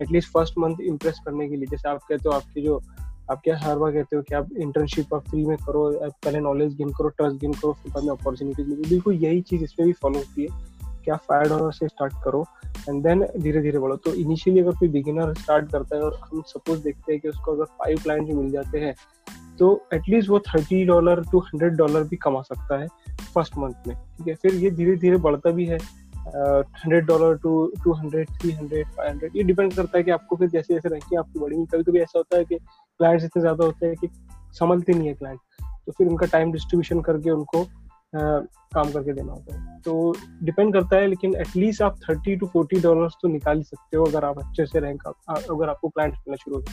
[0.01, 2.81] एटलीस्ट फ़र्स्ट मंथ इम्प्रेस करने के लिए जैसे आप कहते हो आपके जो
[3.31, 6.39] आप क्या हर बार कहते हो कि आप इंटर्नशिप आप फ्री में करो, आप पहले
[6.39, 9.85] नॉलेज गेन करो ट्रस्ट गेन करो, फिर बाद में अपॉर्चुनिटीज़ मिली बिल्कुल यही चीज़ इसमें
[9.87, 10.67] भी फॉलो होती है
[11.05, 12.43] कि आप फायर डॉलर से स्टार्ट करो
[12.89, 16.41] एंड देन धीरे धीरे बढ़ो। तो इनिशियली अगर कोई बिगिनर स्टार्ट करता है और हम
[16.47, 18.93] सपोज़ देखते हैं कि उसको अगर फाइव क्लाइंट मिल जाते हैं
[19.59, 22.87] तो एटलीस्ट वो thirty dollar to hundred dollar भी कमा सकता है
[23.33, 24.35] फ़र्स्ट मंथ में, ठीक है?
[24.35, 25.77] फिर ये धीरे धीरे बढ़ता भी है।
[26.27, 27.51] Hundred dollar to
[27.83, 30.89] two hundred three hundred five hundred ये डिपेंड करता है कि आपको फिर जैसे जैसे
[30.89, 32.55] रैंकिंग आपकी बढ़ेगी। कभी कभी ऐसा होता है कि
[32.99, 34.07] क्लाइंट्स इतने ज़्यादा होते हैं कि
[34.53, 35.39] संभलते नहीं है क्लाइंट
[35.85, 38.21] तो फिर उनका टाइम डिस्ट्रीब्यूशन करके उनको आ,
[38.73, 42.79] काम करके देना होता है। तो डिपेंड करता है लेकिन एटलीस्ट आप थर्टी टू फोर्टी
[42.81, 46.57] डॉलर तो निकाल सकते हो अगर आप अच्छे से रैंक अगर आपको क्लाइंट मिलना शुरू
[46.57, 46.63] हो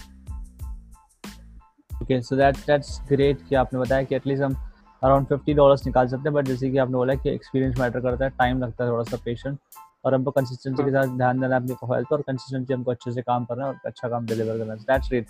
[1.90, 4.54] okay so that that's great कि आपने बताया कि एटलीस्ट हम
[5.02, 8.24] अराउंड फिफ्टी डॉलर्स निकाल सकते हैं बट जैसे कि आपने बोला कि एक्सपीरियंस मैटर करता
[8.24, 9.58] है टाइम लगता है थोड़ा सा पेशेंट
[10.06, 13.22] और हमको कंसिस्टेंसी के साथ ध्यान देना अपनी प्रोफ़ाइल पर और कंसिस्टेंसी हमको अच्छे से
[13.22, 15.26] काम करना है और अच्छा काम डिलीवर करना है। दैट्स ग्रेट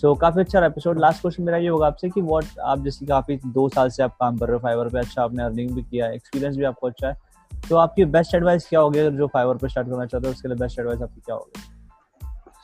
[0.00, 3.36] सो काफ़ी अच्छा एपिसोड लास्ट क्वेश्चन मेरा ये होगा आपसे कि व्हाट आप जैसे काफ़ी
[3.46, 6.06] दो साल से आप काम कर रहे हो फाइवर पे अच्छा आपने अर्निंग भी किया
[6.06, 7.16] है एक्सपीरियंस भी आपको अच्छा है।
[7.70, 10.48] तो आपकी बेस्ट एडवाइस क्या होगी अगर जो फाइवर पे स्टार्ट करना चाहते हो उसके
[10.48, 11.62] लिए बेस्ट एडवाइस आपकी क्या होगी?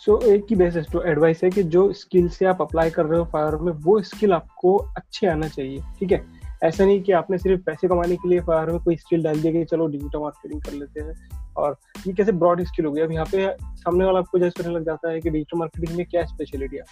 [0.00, 3.18] सो so, एक ही बेस्ट एडवाइस है कि जो स्किल से आप अप्लाई कर रहे
[3.18, 6.18] हो फाइवर में वो स्किल आपको अच्छे आना चाहिए ठीक है?
[6.64, 9.52] ऐसा नहीं कि आपने सिर्फ़ पैसे कमाने के लिए फायर में कोई स्किल डाल दिया
[9.52, 11.14] कि चलो डिजिटल मार्केटिंग कर लेते हैं।
[11.56, 13.04] और ये कैसे ब्रॉड स्किल हो गया?
[13.04, 16.06] अब यहाँ पे सामने वाला आपको जैसे करने लग जाता है कि डिजिटल मार्केटिंग में
[16.06, 16.84] क्या स्पेशलिटी है।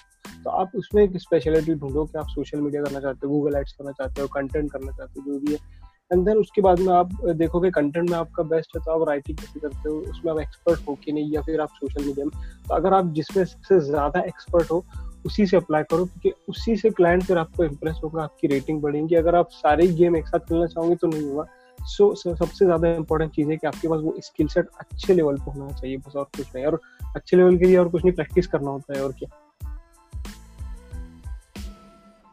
[0.44, 3.72] तो आप उसमें एक स्पेशलिटी ढूंढो कि आप सोशल मीडिया करना चाहते हो गूगल एड्स
[3.72, 6.92] करना चाहते हो कंटेंट करना चाहते हो, जो भी है। एंड देन उसके बाद में
[6.94, 10.40] आप देखोगे कंटेंट में आपका बेस्ट है तो आप राइटिंग कैसे करते हो, उसमें आप
[10.40, 13.80] एक्सपर्ट हो कि नहीं, या फिर आप सोशल मीडिया में। तो अगर आप जिसमें सबसे
[13.80, 14.84] ज़्यादा एक्सपर्ट हो
[15.24, 19.14] उसी से अप्लाई करो क्योंकि उसी से क्लाइंट फिर आपको इम्प्रेस होगा आपकी रेटिंग बढ़ेगी।
[19.14, 21.44] अगर आप सारे गेम एक साथ खेलना चाहोगे तो नहीं होगा।
[21.78, 25.36] सो so, सबसे ज़्यादा इंपॉर्टेंट चीज़ है कि आपके पास वो स्किल सेट अच्छे लेवल
[25.36, 26.80] पे होना चाहिए बस और कुछ नहीं। और
[27.16, 29.28] अच्छे लेवल के लिए और कुछ नहीं प्रैक्टिस करना होता है और क्या?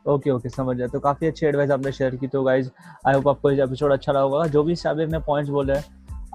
[0.06, 2.70] ओके ओके समझ जाए तो काफ़ी अच्छी एडवाइस आपने शेयर की। तो गाइज़
[3.08, 5.84] आई होप आपको एपिसोड अच्छा लगा होगा। जो भी साबिर ने पॉइंट्स बोले हैं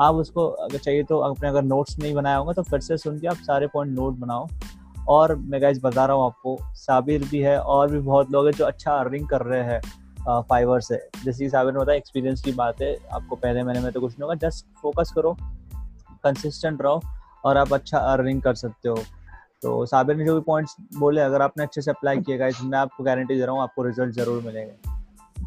[0.01, 3.19] आप उसको अगर चाहिए तो अपने अगर नोट्स नहीं बनाया होगा तो फिर से सुन
[3.19, 4.47] के आप सारे पॉइंट नोट बनाओ।
[5.09, 8.53] और मैं गाइज़ बता रहा हूँ आपको साबिर भी है और भी बहुत लोग हैं
[8.53, 9.81] जो अच्छा अर्निंग कर रहे हैं
[10.43, 13.93] फाइवर से। जैसे कि साबिर ने बताया एक्सपीरियंस की बात है आपको पहले महीने में
[13.93, 15.37] तो कुछ नहीं होगा जस्ट फोकस करो
[16.25, 17.01] कंसिस्टेंट रहो
[17.45, 18.97] और आप अच्छा अर्निंग कर सकते हो।
[19.63, 22.79] तो साबिर ने जो भी पॉइंट्स बोले अगर आपने अच्छे से अप्लाई किया गाइज़ मैं
[22.79, 24.73] आपको गारंटी दे रहा हूँ आपको रिज़ल्ट ज़रूर मिलेंगे।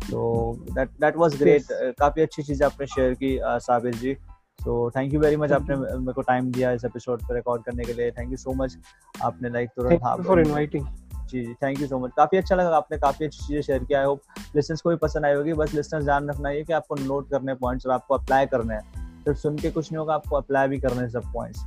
[0.01, 1.66] तो दैट दैट वाज ग्रेट
[1.99, 4.16] काफ़ी अच्छी चीज़ आपने शेयर की Sabir ji.
[4.60, 7.84] So thank you very much आपने मेरे को टाइम दिया इस एपिसोड पर रिकॉर्ड करने
[7.84, 8.12] के लिए.
[8.12, 8.78] थैंक यू सो मच
[9.24, 10.86] आपने लाइक तुरंत हाँ फॉर इनवाइटिंग
[11.30, 13.99] जी जी थैंक यू सो मच काफ़ी अच्छा लगा आपने काफ़ी अच्छी चीज़ें शेयर किया
[13.99, 14.22] आई होप
[14.55, 15.53] लिसनर्स को भी पसंद आई होगी.
[15.53, 18.82] बस लिसनर्स ध्यान रखना है कि आपको नोट करने पॉइंट्स और आपको अप्लाई करने हैं.
[19.24, 21.64] सिर्फ़ सुन के कुछ नहीं होगा आपको अप्लाई भी करने हैं सब पॉइंट्स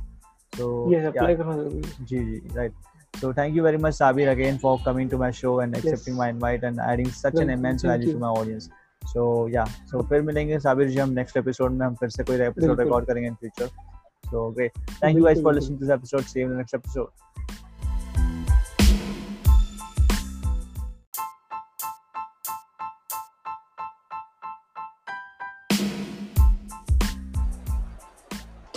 [0.53, 2.73] तो जी जी right
[3.13, 6.19] So thank you very much, Sabir, again for coming to my show and accepting yes.
[6.19, 8.69] my invite and adding such well, an immense value to my audience.
[9.07, 12.41] So या so फिर मिलेंगे साबिर जी हम next episode में हम फिर से कोई
[12.41, 13.67] episode record करेंगे in future
[14.25, 17.69] so great thank you guys for listening to this episode see you in next episode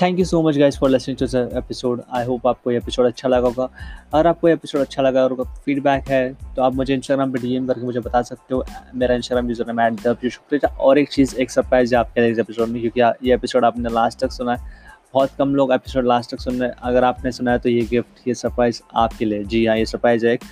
[0.05, 1.27] thank you so much guys for listening to
[1.59, 3.69] episode I hope आपको ये episode अच्छा लगा होगा।
[4.15, 7.67] अगर आपको ये episode अच्छा लगा और फीडबैक है तो आप मुझे इंस्टाग्राम पे डीएम
[7.67, 11.35] करके मुझे बता सकते हो। मेरा Instagram user name at the शुक्रिया और एक चीज़,
[11.37, 14.73] एक सरप्राइज़ है आपके इस एपिसोड में, क्योंकि ये एपिसोड आपने लास्ट तक सुना है।
[15.15, 17.81] बहुत कम लोग एपिसोड लास्ट तक सुन रहे हैं। अगर आपने सुना है तो ये
[17.91, 20.45] गिफ्ट ये सरप्राइज़ आपके लिए। जी हाँ ये सरप्राइज़ है एक।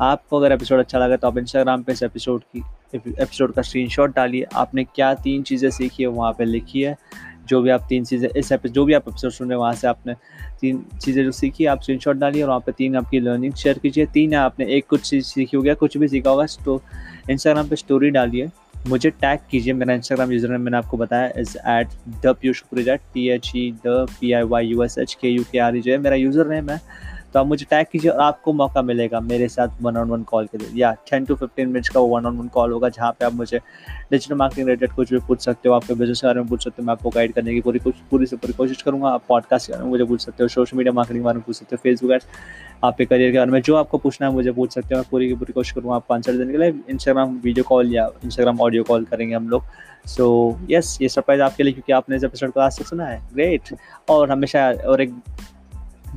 [0.00, 2.64] आपको अगर एपिसोड अच्छा लगा तो आप इंस्टाग्राम पे इस एपिसोड की
[2.94, 6.96] एपिसोड का स्क्रीनशॉट डालिए। आपने क्या तीन चीज़ें सीखी है, वहाँ पे लिखी है।
[7.48, 9.74] जो भी आप तीन चीज़ें, इस एपिसोड जो भी आप एपिसोड सुन रहे हैं, वहाँ
[9.74, 10.14] से आपने
[10.60, 14.06] तीन चीज़ें जो सीखी, आप स्क्रीन डालिए और वहाँ पर तीन आपकी लर्निंग शेयर कीजिए।
[14.14, 16.80] तीन है, आपने एक कुछ चीज़ सीखी होगी कुछ भी सीखा होगा तो
[17.30, 18.50] इंस्टाग्राम पर स्टोरी डालिए।
[18.88, 21.88] मुझे टैग कीजिए मेरा इंस्टाग्राम यूज़र मैंने आपको बताया is at
[22.24, 25.44] the Piyush Kureja T H E the P I Y U S H K U
[25.52, 26.80] K R जो है मेरा यूज़र नेम है
[27.32, 30.46] तो आप मुझे टैग कीजिए और आपको मौका मिलेगा मेरे साथ वन ऑन वन कॉल
[30.46, 33.10] के लिए। या टेन टू फिफ्टीन मिनट्स का वो वन ऑन वन कॉल होगा जहाँ
[33.12, 33.58] पे आप मुझे
[34.10, 36.82] डिजिटल मार्केटिंग रिलेटेड कुछ भी पूछ सकते हो आपके बिज़नेस के बारे में पूछ सकते
[36.82, 37.78] हो मैं आपको गाइड करने की पूरी
[38.10, 40.76] पूरी से पूरी कोशिश करूँगा। आप पॉडकास्ट के बारे में मुझे पूछ सकते हो सोशल
[40.76, 42.26] मीडिया मार्केटिंग के बारे में पूछ सकते हो फेसबुक एड्स
[42.84, 45.28] आपके करियर के बारे में जो आपको पूछना है मुझे पूछ सकते हो। मैं पूरी
[45.28, 48.82] की पूरी कोशिश करूँगा आपको आंसर देने के लिए। इंस्टाग्राम वीडियो कॉल या इंस्टाग्राम ऑडियो
[48.84, 49.64] कॉल करेंगे हम लोग।
[50.06, 52.86] सो so, यस yes, ये सरप्राइज़ आपके लिए क्योंकि आपने इस एपिसोड को आज तक
[52.86, 53.74] सुना है। ग्रेट
[54.10, 55.14] और हमेशा और एक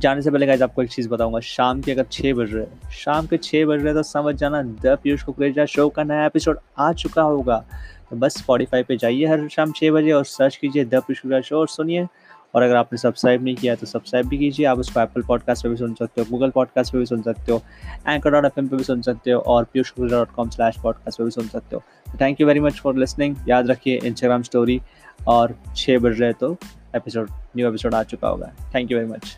[0.00, 3.26] जाने से पहले गाइज़ आपको एक चीज़ बताऊँगा। शाम के अगर छः बज रहे शाम
[3.26, 6.92] के छः बज रहे तो समझ जाना, द पीयूष कुकरेजा शो का नया एपिसोड आ
[6.92, 7.64] चुका होगा।
[8.10, 11.40] तो बस स्पॉटीफाई पे जाइए हर शाम छः बजे और सर्च कीजिए द पीयूष कुकरेजा
[11.40, 12.06] शो और सुनिए।
[12.54, 15.68] और अगर आपने सब्सक्राइब नहीं किया तो सब्सक्राइब भी कीजिए। आप उसको एप्पल पॉडकास्ट पे
[15.68, 17.60] भी सुन सकते हो गूगल पॉडकास्ट पे भी सुन सकते हो
[18.08, 21.24] एंकर डॉट एफ़ पे भी सुन सकते हो और Piyush dot com slash podcast पे
[21.24, 21.82] भी सुन सकते हो।
[22.20, 24.80] Thank you very much for listening याद रखिए इंस्टाग्राम स्टोरी
[25.28, 26.56] और छः बज रहे तो
[26.96, 29.36] एपिसोड न्यू एपिसोड आ चुका होगा। Thank you very much